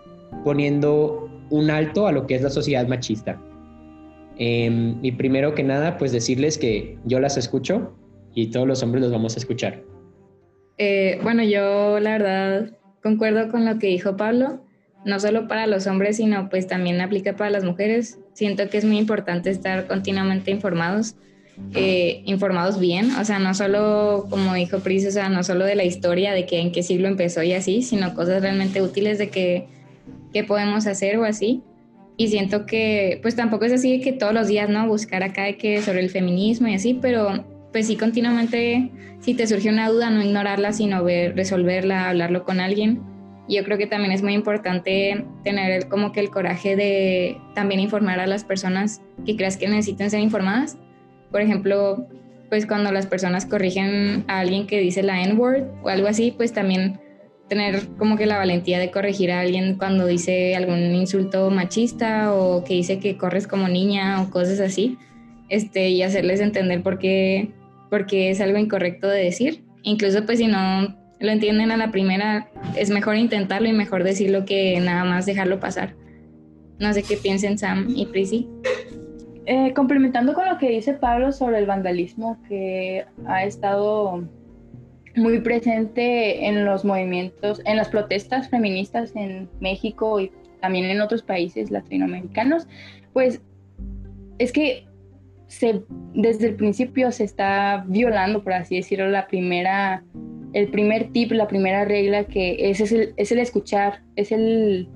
poniendo 0.43 1.29
un 1.51 1.69
alto 1.69 2.07
a 2.07 2.11
lo 2.11 2.27
que 2.27 2.35
es 2.35 2.41
la 2.41 2.49
sociedad 2.49 2.87
machista. 2.87 3.39
Em, 4.37 4.97
y 5.03 5.11
primero 5.11 5.53
que 5.53 5.63
nada, 5.63 5.97
pues 5.97 6.11
decirles 6.11 6.57
que 6.57 6.97
yo 7.05 7.19
las 7.19 7.37
escucho 7.37 7.93
y 8.33 8.47
todos 8.47 8.67
los 8.67 8.81
hombres 8.81 9.03
los 9.03 9.11
vamos 9.11 9.35
a 9.35 9.39
escuchar. 9.39 9.83
Eh, 10.79 11.19
bueno, 11.21 11.43
yo 11.43 11.99
la 11.99 12.17
verdad 12.17 12.77
concuerdo 13.03 13.51
con 13.51 13.63
lo 13.63 13.77
que 13.77 13.87
dijo 13.87 14.17
Pablo, 14.17 14.65
no 15.05 15.19
solo 15.19 15.47
para 15.47 15.67
los 15.67 15.85
hombres, 15.85 16.17
sino 16.17 16.49
pues 16.49 16.65
también 16.65 16.99
aplica 16.99 17.35
para 17.35 17.51
las 17.51 17.63
mujeres. 17.63 18.19
Siento 18.33 18.67
que 18.69 18.79
es 18.79 18.85
muy 18.85 18.97
importante 18.97 19.51
estar 19.51 19.85
continuamente 19.85 20.49
informados, 20.49 21.15
eh, 21.75 22.23
informados 22.25 22.79
bien, 22.79 23.11
o 23.15 23.25
sea, 23.25 23.39
no 23.39 23.53
solo, 23.53 24.27
como 24.29 24.53
dijo 24.53 24.79
Pris, 24.79 25.05
o 25.07 25.11
sea, 25.11 25.29
no 25.29 25.43
solo 25.43 25.65
de 25.65 25.75
la 25.75 25.83
historia, 25.83 26.33
de 26.33 26.45
que 26.45 26.59
en 26.59 26.71
qué 26.71 26.83
siglo 26.83 27.07
empezó 27.07 27.43
y 27.43 27.53
así, 27.53 27.81
sino 27.81 28.15
cosas 28.15 28.41
realmente 28.41 28.81
útiles 28.81 29.17
de 29.17 29.29
que, 29.29 29.67
qué 30.33 30.43
podemos 30.43 30.87
hacer 30.87 31.17
o 31.17 31.25
así. 31.25 31.61
Y 32.17 32.27
siento 32.27 32.65
que, 32.65 33.19
pues 33.21 33.35
tampoco 33.35 33.65
es 33.65 33.73
así 33.73 34.01
que 34.01 34.13
todos 34.13 34.33
los 34.33 34.47
días, 34.47 34.69
¿no? 34.69 34.87
Buscar 34.87 35.23
acá 35.23 35.43
de 35.43 35.57
que 35.57 35.81
sobre 35.81 36.01
el 36.01 36.09
feminismo 36.09 36.67
y 36.67 36.75
así, 36.75 36.93
pero 36.93 37.45
pues 37.71 37.87
sí 37.87 37.95
continuamente, 37.95 38.91
si 39.19 39.33
te 39.33 39.47
surge 39.47 39.69
una 39.69 39.89
duda, 39.89 40.09
no 40.11 40.21
ignorarla, 40.21 40.73
sino 40.73 41.03
ver, 41.03 41.35
resolverla, 41.35 42.09
hablarlo 42.09 42.43
con 42.45 42.59
alguien. 42.59 43.01
Yo 43.49 43.63
creo 43.63 43.77
que 43.77 43.87
también 43.87 44.11
es 44.11 44.21
muy 44.21 44.33
importante 44.33 45.25
tener 45.43 45.89
como 45.89 46.11
que 46.11 46.19
el 46.19 46.29
coraje 46.29 46.75
de 46.75 47.37
también 47.55 47.79
informar 47.79 48.19
a 48.19 48.27
las 48.27 48.43
personas 48.43 49.01
que 49.25 49.35
creas 49.35 49.57
que 49.57 49.67
necesiten 49.67 50.09
ser 50.09 50.21
informadas. 50.21 50.77
Por 51.33 51.41
ejemplo, 51.41 52.07
pues 52.49 52.67
cuando 52.67 52.91
las 52.91 53.07
personas 53.07 53.47
corrigen 53.47 54.23
a 54.27 54.39
alguien 54.39 54.67
que 54.67 54.79
dice 54.79 55.01
la 55.01 55.23
N-word 55.23 55.63
o 55.81 55.89
algo 55.89 56.07
así, 56.07 56.29
pues 56.29 56.53
también 56.53 56.99
tener 57.49 57.87
como 57.97 58.17
que 58.17 58.27
la 58.27 58.37
valentía 58.37 58.77
de 58.77 58.91
corregir 58.91 59.31
a 59.31 59.39
alguien 59.39 59.75
cuando 59.79 60.05
dice 60.05 60.55
algún 60.55 60.93
insulto 60.93 61.49
machista 61.49 62.31
o 62.31 62.63
que 62.63 62.75
dice 62.75 62.99
que 62.99 63.17
corres 63.17 63.47
como 63.47 63.67
niña 63.67 64.21
o 64.21 64.29
cosas 64.29 64.59
así, 64.59 64.99
este, 65.49 65.89
y 65.89 66.03
hacerles 66.03 66.39
entender 66.39 66.83
por 66.83 66.99
qué, 66.99 67.49
porque 67.89 68.29
es 68.29 68.39
algo 68.39 68.59
incorrecto 68.59 69.07
de 69.07 69.23
decir. 69.23 69.63
Incluso 69.81 70.27
pues 70.27 70.37
si 70.37 70.45
no 70.45 70.95
lo 71.19 71.31
entienden 71.31 71.71
a 71.71 71.77
la 71.77 71.89
primera, 71.89 72.51
es 72.77 72.91
mejor 72.91 73.15
intentarlo 73.15 73.67
y 73.67 73.73
mejor 73.73 74.03
decirlo 74.03 74.45
que 74.45 74.79
nada 74.79 75.03
más 75.03 75.25
dejarlo 75.25 75.59
pasar. 75.59 75.95
No 76.77 76.93
sé 76.93 77.01
qué 77.01 77.17
piensen 77.17 77.57
Sam 77.57 77.87
y 77.95 78.05
Prissy. 78.05 78.47
Eh, 79.45 79.73
complementando 79.73 80.33
con 80.33 80.47
lo 80.47 80.57
que 80.57 80.69
dice 80.69 80.93
Pablo 80.93 81.33
sobre 81.33 81.59
el 81.59 81.65
vandalismo 81.65 82.37
que 82.47 83.05
ha 83.25 83.43
estado 83.43 84.23
muy 85.15 85.39
presente 85.41 86.47
en 86.47 86.63
los 86.63 86.85
movimientos, 86.85 87.61
en 87.65 87.75
las 87.75 87.89
protestas 87.89 88.49
feministas 88.49 89.13
en 89.15 89.49
México 89.59 90.19
y 90.21 90.31
también 90.61 90.85
en 90.85 91.01
otros 91.01 91.21
países 91.23 91.71
latinoamericanos, 91.71 92.67
pues 93.11 93.41
es 94.39 94.53
que 94.53 94.85
se, 95.47 95.83
desde 96.13 96.47
el 96.47 96.55
principio 96.55 97.11
se 97.11 97.25
está 97.25 97.83
violando, 97.87 98.43
por 98.43 98.53
así 98.53 98.77
decirlo, 98.77 99.09
la 99.09 99.27
primera, 99.27 100.03
el 100.53 100.69
primer 100.69 101.11
tip, 101.11 101.31
la 101.31 101.47
primera 101.47 101.83
regla 101.83 102.23
que 102.23 102.69
es, 102.69 102.79
es, 102.79 102.91
el, 102.93 103.13
es 103.17 103.31
el 103.33 103.39
escuchar, 103.39 104.01
es 104.15 104.31
el 104.31 104.87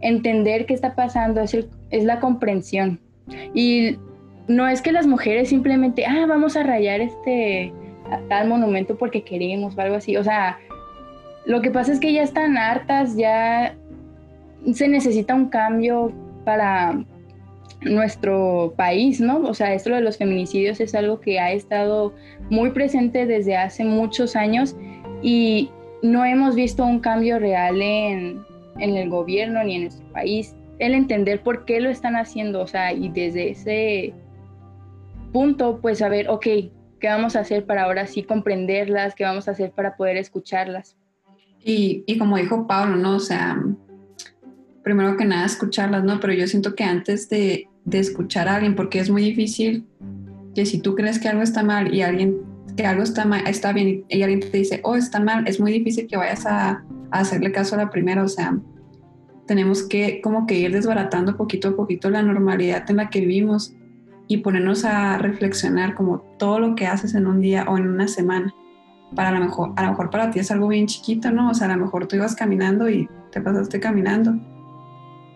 entender 0.00 0.64
qué 0.64 0.74
está 0.74 0.94
pasando, 0.94 1.40
es, 1.40 1.54
el, 1.54 1.68
es 1.90 2.04
la 2.04 2.20
comprensión. 2.20 3.00
Y 3.54 3.96
no 4.48 4.68
es 4.68 4.82
que 4.82 4.92
las 4.92 5.06
mujeres 5.06 5.48
simplemente, 5.48 6.06
ah, 6.06 6.26
vamos 6.28 6.56
a 6.56 6.62
rayar 6.62 7.00
este 7.00 7.72
tal 8.28 8.48
monumento 8.48 8.96
porque 8.96 9.22
queremos 9.22 9.76
o 9.76 9.80
algo 9.80 9.96
así. 9.96 10.16
O 10.16 10.24
sea, 10.24 10.58
lo 11.44 11.60
que 11.60 11.70
pasa 11.70 11.92
es 11.92 12.00
que 12.00 12.12
ya 12.12 12.22
están 12.22 12.56
hartas, 12.56 13.16
ya 13.16 13.76
se 14.72 14.88
necesita 14.88 15.34
un 15.34 15.48
cambio 15.48 16.12
para 16.44 17.04
nuestro 17.82 18.74
país, 18.76 19.20
¿no? 19.20 19.38
O 19.38 19.54
sea, 19.54 19.74
esto 19.74 19.90
de 19.90 20.00
los 20.00 20.16
feminicidios 20.16 20.80
es 20.80 20.94
algo 20.94 21.20
que 21.20 21.38
ha 21.38 21.52
estado 21.52 22.14
muy 22.50 22.70
presente 22.70 23.26
desde 23.26 23.56
hace 23.56 23.84
muchos 23.84 24.34
años 24.34 24.76
y 25.22 25.70
no 26.02 26.24
hemos 26.24 26.54
visto 26.54 26.84
un 26.84 27.00
cambio 27.00 27.38
real 27.38 27.80
en, 27.80 28.44
en 28.78 28.96
el 28.96 29.08
gobierno 29.08 29.62
ni 29.62 29.76
en 29.76 29.82
nuestro 29.82 30.06
país. 30.12 30.55
El 30.78 30.94
entender 30.94 31.42
por 31.42 31.64
qué 31.64 31.80
lo 31.80 31.88
están 31.88 32.16
haciendo, 32.16 32.60
o 32.60 32.66
sea, 32.66 32.92
y 32.92 33.08
desde 33.08 33.50
ese 33.50 34.14
punto, 35.32 35.80
pues 35.80 36.02
a 36.02 36.08
ver, 36.08 36.28
ok, 36.28 36.46
¿Qué 37.00 37.08
vamos 37.08 37.36
a 37.36 37.40
hacer 37.40 37.66
para 37.66 37.84
ahora 37.84 38.06
sí 38.06 38.22
comprenderlas? 38.22 39.14
¿Qué 39.14 39.24
vamos 39.24 39.48
a 39.48 39.50
hacer 39.50 39.70
para 39.70 39.96
poder 39.96 40.16
escucharlas? 40.16 40.96
Y, 41.62 42.04
y 42.06 42.16
como 42.16 42.36
dijo 42.38 42.66
Pablo, 42.66 42.96
¿no? 42.96 43.16
O 43.16 43.20
sea, 43.20 43.62
primero 44.82 45.16
que 45.16 45.26
nada 45.26 45.44
escucharlas, 45.44 46.04
¿no? 46.04 46.20
Pero 46.20 46.32
yo 46.32 46.46
siento 46.46 46.74
que 46.74 46.84
antes 46.84 47.28
de, 47.28 47.68
de 47.84 47.98
escuchar 47.98 48.48
a 48.48 48.56
alguien, 48.56 48.74
porque 48.74 48.98
es 48.98 49.10
muy 49.10 49.22
difícil 49.22 49.84
que 50.54 50.64
si 50.64 50.80
tú 50.80 50.94
crees 50.94 51.18
que 51.18 51.28
algo 51.28 51.42
está 51.42 51.62
mal 51.62 51.94
y 51.94 52.00
alguien 52.00 52.38
que 52.76 52.86
algo 52.86 53.02
está 53.02 53.24
mal, 53.24 53.46
está 53.46 53.72
bien 53.72 54.04
y 54.08 54.22
alguien 54.22 54.40
te 54.40 54.56
dice, 54.56 54.80
oh, 54.84 54.96
está 54.96 55.20
mal, 55.20 55.46
es 55.46 55.60
muy 55.60 55.72
difícil 55.72 56.06
que 56.06 56.16
vayas 56.16 56.46
a, 56.46 56.84
a, 57.10 57.20
hacerle 57.20 57.52
caso 57.52 57.74
a 57.74 57.78
la 57.78 57.90
primera, 57.90 58.22
o 58.22 58.28
sea, 58.28 58.58
tenemos 59.46 59.82
que 59.82 60.20
como 60.20 60.46
que 60.46 60.58
ir 60.58 60.72
desbaratando 60.72 61.36
poquito 61.36 61.68
a 61.68 61.76
poquito 61.76 62.10
la 62.10 62.22
normalidad 62.22 62.88
en 62.90 62.96
la 62.96 63.10
que 63.10 63.20
vivimos 63.20 63.74
y 64.28 64.38
ponernos 64.38 64.84
a 64.84 65.18
reflexionar 65.18 65.94
como 65.94 66.18
todo 66.38 66.58
lo 66.58 66.74
que 66.74 66.86
haces 66.86 67.14
en 67.14 67.26
un 67.26 67.40
día 67.40 67.64
o 67.68 67.78
en 67.78 67.88
una 67.88 68.08
semana. 68.08 68.52
Para 69.14 69.30
lo 69.30 69.40
mejor, 69.40 69.72
a 69.76 69.84
lo 69.84 69.90
mejor 69.90 70.10
para 70.10 70.30
ti 70.30 70.40
es 70.40 70.50
algo 70.50 70.68
bien 70.68 70.86
chiquito, 70.86 71.30
¿no? 71.30 71.50
O 71.50 71.54
sea, 71.54 71.68
a 71.68 71.76
lo 71.76 71.84
mejor 71.84 72.08
tú 72.08 72.16
ibas 72.16 72.34
caminando 72.34 72.90
y 72.90 73.08
te 73.30 73.40
pasaste 73.40 73.78
caminando. 73.78 74.36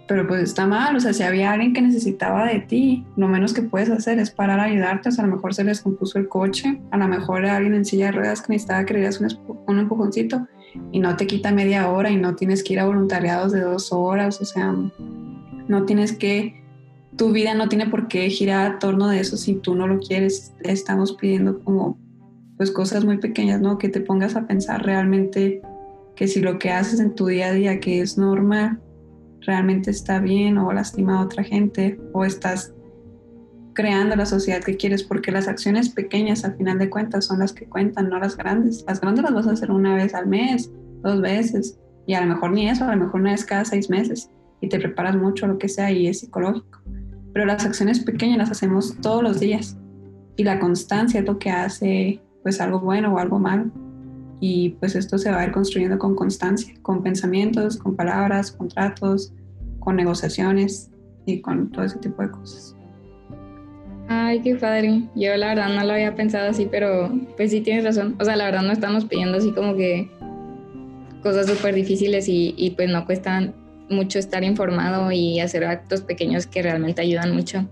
Pero 0.09 0.27
pues 0.27 0.43
está 0.43 0.67
mal, 0.67 0.97
o 0.97 1.01
sea, 1.01 1.13
si 1.13 1.23
había 1.23 1.53
alguien 1.53 1.73
que 1.73 1.81
necesitaba 1.81 2.47
de 2.47 2.59
ti, 2.59 3.07
lo 3.17 3.29
menos 3.29 3.55
que 3.55 3.63
puedes 3.63 3.91
hacer 3.91 4.19
es 4.19 4.33
parar 4.33 4.59
a 4.59 4.65
ayudarte, 4.65 5.09
o 5.09 5.13
sea, 5.13 5.23
a 5.23 5.29
lo 5.29 5.37
mejor 5.37 5.55
se 5.55 5.63
les 5.63 5.83
compuso 5.83 6.19
el 6.19 6.27
coche, 6.27 6.81
a 6.91 6.97
lo 6.97 7.07
mejor 7.07 7.47
alguien 7.47 7.75
en 7.75 7.85
silla 7.85 8.07
de 8.07 8.13
ruedas 8.13 8.43
que 8.43 8.53
necesitaba 8.53 8.85
que 8.85 8.95
le 8.95 9.01
dieras 9.01 9.21
un, 9.21 9.63
un 9.69 9.79
empujoncito 9.79 10.49
y 10.93 10.99
no 10.99 11.17
te 11.17 11.27
quita 11.27 11.53
media 11.53 11.89
hora 11.91 12.11
y 12.11 12.17
no 12.17 12.37
tienes 12.37 12.63
que 12.63 12.75
ir 12.75 12.81
a 12.81 12.87
voluntariados 12.87 13.53
de 13.53 13.61
dos 13.61 13.93
horas, 13.93 14.41
o 14.41 14.45
sea, 14.45 14.75
no 15.69 15.85
tienes 15.85 16.13
que 16.13 16.61
tu 17.17 17.33
vida 17.33 17.55
no 17.55 17.69
tiene 17.69 17.87
por 17.87 18.09
qué 18.09 18.31
girar 18.31 18.71
a 18.71 18.79
torno 18.79 19.09
de 19.09 19.21
eso 19.21 19.37
si 19.37 19.55
tú 19.55 19.75
no 19.75 19.87
lo 19.87 19.99
quieres. 19.99 20.55
Estamos 20.61 21.13
pidiendo 21.13 21.61
como 21.63 21.99
pues 22.57 22.71
cosas 22.71 23.05
muy 23.05 23.19
pequeñas, 23.19 23.61
¿no? 23.61 23.79
Que 23.79 23.89
te 23.89 24.01
pongas 24.01 24.37
a 24.37 24.47
pensar 24.47 24.85
realmente 24.85 25.63
que 26.15 26.29
si 26.29 26.41
lo 26.41 26.59
que 26.59 26.71
haces 26.71 27.01
en 27.01 27.15
tu 27.15 27.27
día 27.27 27.49
a 27.49 27.53
día 27.53 27.81
que 27.81 28.01
es 28.01 28.19
normal 28.19 28.81
realmente 29.41 29.91
está 29.91 30.19
bien 30.19 30.59
o 30.59 30.73
lastima 30.73 31.19
a 31.19 31.25
otra 31.25 31.43
gente 31.43 31.99
o 32.13 32.25
estás 32.25 32.75
creando 33.73 34.17
la 34.17 34.27
sociedad 34.27 34.63
que 34.63 34.77
quieres 34.77 35.03
porque 35.03 35.33
las 35.33 35.49
acciones 35.49 35.89
pequeñas 35.89 36.45
al 36.45 36.57
final 36.57 36.79
de 36.79 36.91
cuentas 36.91 37.27
son 37.27 37.39
las 37.39 37.53
que 37.53 37.67
cuentan, 37.67 38.09
no 38.09 38.19
las 38.19 38.37
grandes. 38.37 38.85
Las 38.87 39.01
grandes 39.01 39.25
las 39.25 39.35
vas 39.35 39.47
a 39.47 39.53
hacer 39.53 39.71
una 39.71 39.95
vez 39.95 40.15
al 40.15 40.27
mes, 40.27 40.71
dos 41.03 41.21
veces 41.21 41.79
y 42.07 42.15
a 42.15 42.21
lo 42.21 42.35
mejor 42.35 42.53
ni 42.53 42.69
eso, 42.69 42.85
a 42.85 42.95
lo 42.95 43.05
mejor 43.05 43.21
una 43.21 43.33
vez 43.33 43.45
cada 43.45 43.65
seis 43.65 43.91
meses 43.91 44.31
y 44.61 44.69
te 44.69 44.79
preparas 44.79 45.17
mucho 45.17 45.47
lo 45.47 45.59
que 45.59 45.69
sea 45.69 45.91
y 45.91 46.07
es 46.07 46.21
psicológico 46.21 46.81
pero 47.33 47.47
las 47.47 47.65
acciones 47.65 48.01
pequeñas 48.01 48.39
las 48.39 48.51
hacemos 48.51 48.97
todos 49.01 49.23
los 49.23 49.41
días 49.41 49.77
y 50.37 50.45
la 50.45 50.59
constancia 50.59 51.21
es 51.21 51.27
lo 51.27 51.39
que 51.39 51.51
hace 51.51 52.21
pues 52.43 52.61
algo 52.61 52.81
bueno 52.81 53.15
o 53.15 53.19
algo 53.19 53.39
malo 53.39 53.71
y 54.41 54.71
pues 54.81 54.95
esto 54.95 55.19
se 55.19 55.31
va 55.31 55.41
a 55.41 55.45
ir 55.45 55.53
construyendo 55.53 55.99
con 55.99 56.15
constancia, 56.15 56.73
con 56.81 57.03
pensamientos, 57.03 57.77
con 57.77 57.95
palabras, 57.95 58.51
con 58.51 58.69
tratos, 58.69 59.35
con 59.81 59.97
negociaciones 59.97 60.91
y 61.27 61.43
con 61.43 61.71
todo 61.71 61.85
ese 61.85 61.99
tipo 61.99 62.23
de 62.23 62.31
cosas. 62.31 62.75
Ay, 64.13 64.41
qué 64.41 64.57
padre. 64.57 65.03
Yo 65.15 65.37
la 65.37 65.55
verdad 65.55 65.69
no 65.69 65.85
lo 65.85 65.93
había 65.93 66.17
pensado 66.17 66.51
así, 66.51 66.67
pero 66.69 67.13
pues 67.37 67.53
sí 67.53 67.61
tienes 67.61 67.85
razón. 67.85 68.17
O 68.19 68.25
sea, 68.25 68.35
la 68.35 68.47
verdad 68.47 68.63
no 68.63 68.73
estamos 68.73 69.05
pidiendo 69.05 69.39
así 69.39 69.53
como 69.53 69.77
que 69.77 70.11
cosas 71.23 71.47
súper 71.47 71.77
difíciles 71.77 72.29
y, 72.29 72.53
y 72.57 72.71
pues 72.71 72.91
no 72.91 73.07
cuestan 73.07 73.55
mucho 73.89 74.19
estar 74.19 74.43
informado 74.43 75.13
y 75.13 75.39
hacer 75.39 75.65
actos 75.65 76.01
pequeños 76.01 76.49
que 76.49 76.61
realmente 76.61 77.03
ayudan 77.03 77.33
mucho, 77.33 77.69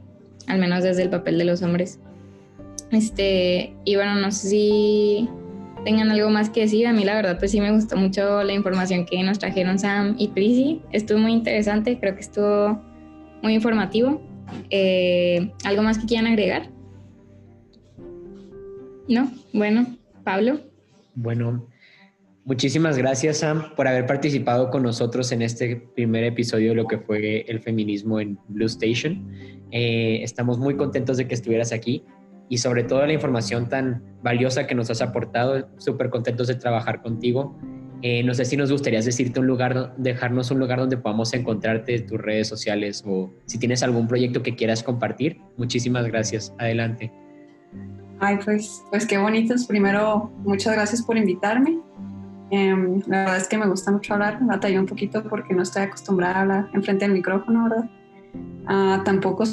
al 0.46 0.60
menos 0.60 0.84
desde 0.84 1.02
el 1.02 1.10
papel 1.10 1.38
de 1.38 1.44
los 1.44 1.60
hombres. 1.62 1.98
Este, 2.92 3.74
y 3.84 3.96
bueno, 3.96 4.14
no 4.14 4.30
sé 4.30 4.48
si 4.48 5.28
tengan 5.84 6.12
algo 6.12 6.30
más 6.30 6.50
que 6.50 6.60
decir. 6.60 6.86
A 6.86 6.92
mí 6.92 7.02
la 7.04 7.16
verdad 7.16 7.40
pues 7.40 7.50
sí 7.50 7.60
me 7.60 7.72
gustó 7.72 7.96
mucho 7.96 8.44
la 8.44 8.52
información 8.52 9.06
que 9.06 9.20
nos 9.24 9.40
trajeron 9.40 9.80
Sam 9.80 10.14
y 10.16 10.28
Prissy. 10.28 10.82
Estuvo 10.92 11.18
muy 11.18 11.32
interesante, 11.32 11.98
creo 11.98 12.14
que 12.14 12.20
estuvo 12.20 12.80
muy 13.42 13.54
informativo. 13.54 14.27
Eh, 14.70 15.52
¿Algo 15.64 15.82
más 15.82 15.98
que 15.98 16.06
quieran 16.06 16.26
agregar? 16.26 16.70
¿No? 19.08 19.32
Bueno, 19.52 19.96
Pablo. 20.24 20.60
Bueno, 21.14 21.68
Muchísimas 22.48 22.96
gracias, 22.96 23.40
Sam, 23.40 23.74
por 23.76 23.86
haber 23.86 24.06
participado 24.06 24.70
con 24.70 24.82
nosotros 24.82 25.32
en 25.32 25.42
este 25.42 25.76
primer 25.76 26.24
episodio 26.24 26.70
de 26.70 26.76
lo 26.76 26.86
que 26.86 26.96
fue 26.96 27.42
el 27.42 27.60
feminismo 27.60 28.20
en 28.20 28.38
Blue 28.48 28.64
Station. 28.64 29.30
Eh, 29.70 30.20
estamos 30.22 30.58
muy 30.58 30.74
contentos 30.74 31.18
de 31.18 31.28
que 31.28 31.34
estuvieras 31.34 31.72
aquí 31.72 32.06
y 32.48 32.56
sobre 32.56 32.84
todo 32.84 33.04
la 33.04 33.12
información 33.12 33.68
tan 33.68 34.02
valiosa 34.22 34.66
que 34.66 34.74
nos 34.74 34.88
has 34.88 35.02
aportado. 35.02 35.68
Súper 35.76 36.08
contentos 36.08 36.46
de 36.46 36.54
trabajar 36.54 37.02
contigo 37.02 37.54
Eh, 38.02 38.22
no 38.22 38.32
sé 38.32 38.44
si 38.44 38.56
nos 38.56 38.70
gustaría 38.70 39.00
decirte 39.00 39.40
un 39.40 39.46
lugar, 39.46 39.94
dejarnos 39.96 40.50
un 40.50 40.60
lugar 40.60 40.78
donde 40.78 40.96
podamos 40.96 41.34
encontrarte, 41.34 41.98
tus 42.00 42.20
redes 42.20 42.46
sociales 42.46 43.02
o 43.04 43.32
si 43.46 43.58
tienes 43.58 43.82
algún 43.82 44.06
proyecto 44.06 44.42
que 44.42 44.54
quieras 44.54 44.82
compartir. 44.82 45.40
Muchísimas 45.56 46.06
gracias. 46.06 46.54
Adelante. 46.58 47.12
Ay, 48.20 48.38
pues, 48.44 48.84
pues 48.90 49.06
qué 49.06 49.18
bonitos. 49.18 49.66
Primero, 49.66 50.30
muchas 50.44 50.74
gracias 50.74 51.02
por 51.02 51.16
invitarme. 51.16 51.78
Em, 52.50 53.00
la 53.06 53.18
verdad 53.20 53.36
es 53.36 53.48
que 53.48 53.58
me 53.58 53.66
gusta 53.66 53.90
mucho 53.90 54.14
hablar, 54.14 54.38
batallé 54.40 54.78
un 54.78 54.86
poquito 54.86 55.22
porque 55.24 55.52
no 55.54 55.62
estoy 55.62 55.82
acostumbrada 55.82 56.36
a 56.36 56.40
hablar 56.42 56.70
enfrente 56.72 57.04
del 57.04 57.12
micrófono, 57.12 57.64
¿verdad? 57.64 57.90
Ah, 58.66 59.02
tampoco 59.04 59.44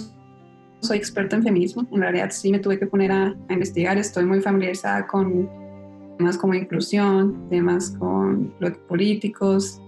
soy 0.79 0.97
experta 0.97 1.36
en 1.36 1.43
feminismo, 1.43 1.86
en 1.91 2.01
realidad 2.01 2.29
sí 2.31 2.51
me 2.51 2.60
tuve 2.60 2.79
que 2.79 2.86
poner 2.86 3.12
a, 3.12 3.36
a 3.49 3.53
investigar, 3.53 3.97
estoy 3.97 4.25
muy 4.25 4.39
familiarizada 4.39 5.08
con 5.08 5.49
temas 6.17 6.38
como 6.38 6.54
inclusión, 6.54 7.49
temas 7.49 7.91
con 7.91 8.54
políticos 8.88 9.82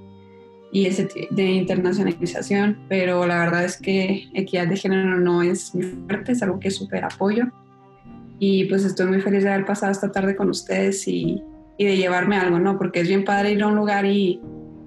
y 0.72 0.86
ese 0.86 1.08
de 1.32 1.44
internacionalización, 1.44 2.78
pero 2.90 3.26
la 3.26 3.40
verdad 3.40 3.64
es 3.64 3.78
que 3.78 4.30
equidad 4.34 4.68
de 4.68 4.76
género 4.76 5.18
no 5.18 5.42
es 5.42 5.74
mi 5.74 5.84
fuerte, 5.84 6.34
es 6.34 6.44
algo 6.44 6.60
que 6.60 6.72
súper 6.72 7.06
apoyo. 7.06 7.46
Y 8.40 8.66
pues 8.66 8.84
estoy 8.84 9.08
muy 9.08 9.22
feliz 9.22 9.44
de 9.44 9.50
haber 9.50 9.66
pasado 9.66 9.92
esta 9.92 10.12
tarde 10.12 10.36
con 10.36 10.50
ustedes 10.50 11.08
y, 11.08 11.44
y, 11.78 11.86
de 11.86 11.98
llevarme 11.98 12.38
algo, 12.38 12.60
¿no? 12.60 12.78
Porque 12.78 13.00
es 13.00 13.08
bien 13.08 13.26
padre 13.26 13.54
ir 13.54 13.64
a 13.64 13.68
un 13.68 13.76
lugar 13.76 14.06
y, 14.06 14.40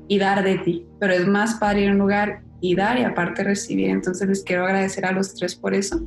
y 0.06 0.18
dar 0.18 0.44
de 0.44 0.58
ti, 0.58 0.86
pero 1.00 1.14
es 1.14 1.26
más 1.26 1.54
padre 1.54 1.82
ir 1.82 1.88
a 1.88 1.92
un 1.92 1.98
lugar 1.98 2.42
y 2.60 2.76
dar 2.76 2.98
y 2.98 3.02
aparte 3.02 3.42
recibir. 3.42 3.88
Entonces 3.88 4.28
les 4.28 4.44
quiero 4.44 4.64
agradecer 4.64 5.04
a 5.04 5.12
los 5.12 5.34
tres 5.34 5.56
por 5.56 5.74
eso 5.74 6.06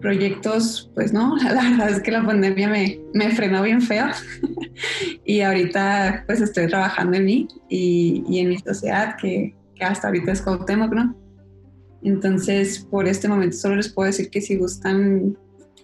proyectos, 0.00 0.90
pues 0.94 1.12
no, 1.12 1.36
la 1.42 1.54
verdad 1.54 1.90
es 1.90 2.00
que 2.00 2.10
la 2.10 2.24
pandemia 2.24 2.68
me, 2.68 3.00
me 3.14 3.30
frenó 3.30 3.62
bien 3.62 3.80
feo 3.80 4.06
y 5.24 5.40
ahorita 5.40 6.24
pues 6.26 6.40
estoy 6.40 6.66
trabajando 6.66 7.16
en 7.16 7.24
mí 7.24 7.48
y, 7.68 8.22
y 8.28 8.40
en 8.40 8.50
mi 8.50 8.58
sociedad 8.58 9.16
que, 9.20 9.54
que, 9.74 9.84
hasta 9.84 10.08
ahorita 10.08 10.32
es 10.32 10.42
Cuauhtémoc, 10.42 10.92
¿no? 10.92 11.16
Entonces, 12.02 12.80
por 12.90 13.08
este 13.08 13.28
momento 13.28 13.56
solo 13.56 13.76
les 13.76 13.88
puedo 13.88 14.06
decir 14.06 14.28
que 14.28 14.42
si 14.42 14.56
gustan 14.56 15.38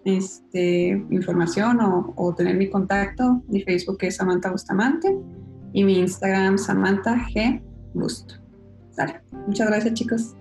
este, 0.04 1.02
información 1.10 1.80
o, 1.80 2.12
o 2.16 2.34
tener 2.34 2.56
mi 2.56 2.68
contacto, 2.68 3.42
mi 3.48 3.62
Facebook 3.62 3.98
es 4.02 4.16
Samantha 4.16 4.50
Bustamante 4.50 5.16
y 5.72 5.82
mi 5.82 5.98
Instagram 5.98 6.58
Samantha 6.58 7.26
G. 7.28 7.62
Busto. 7.94 8.34
Muchas 9.46 9.68
gracias 9.68 9.94
chicos. 9.94 10.34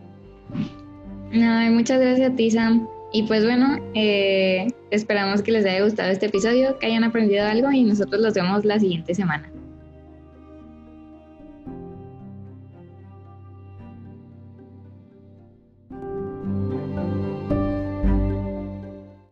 No, 1.32 1.72
muchas 1.72 2.00
gracias 2.00 2.32
a 2.32 2.36
ti, 2.36 2.52
Sam. 2.52 2.88
Y 3.12 3.24
pues 3.24 3.44
bueno, 3.44 3.78
eh, 3.96 4.68
esperamos 4.92 5.42
que 5.42 5.52
les 5.52 5.66
haya 5.66 5.84
gustado 5.84 6.12
este 6.12 6.28
episodio, 6.28 6.78
que 6.78 6.86
hayan 6.86 7.04
aprendido 7.04 7.46
algo 7.46 7.72
y 7.72 7.84
nosotros 7.84 8.22
los 8.22 8.34
vemos 8.34 8.66
la 8.66 8.80
siguiente 8.80 9.16
semana. 9.16 9.52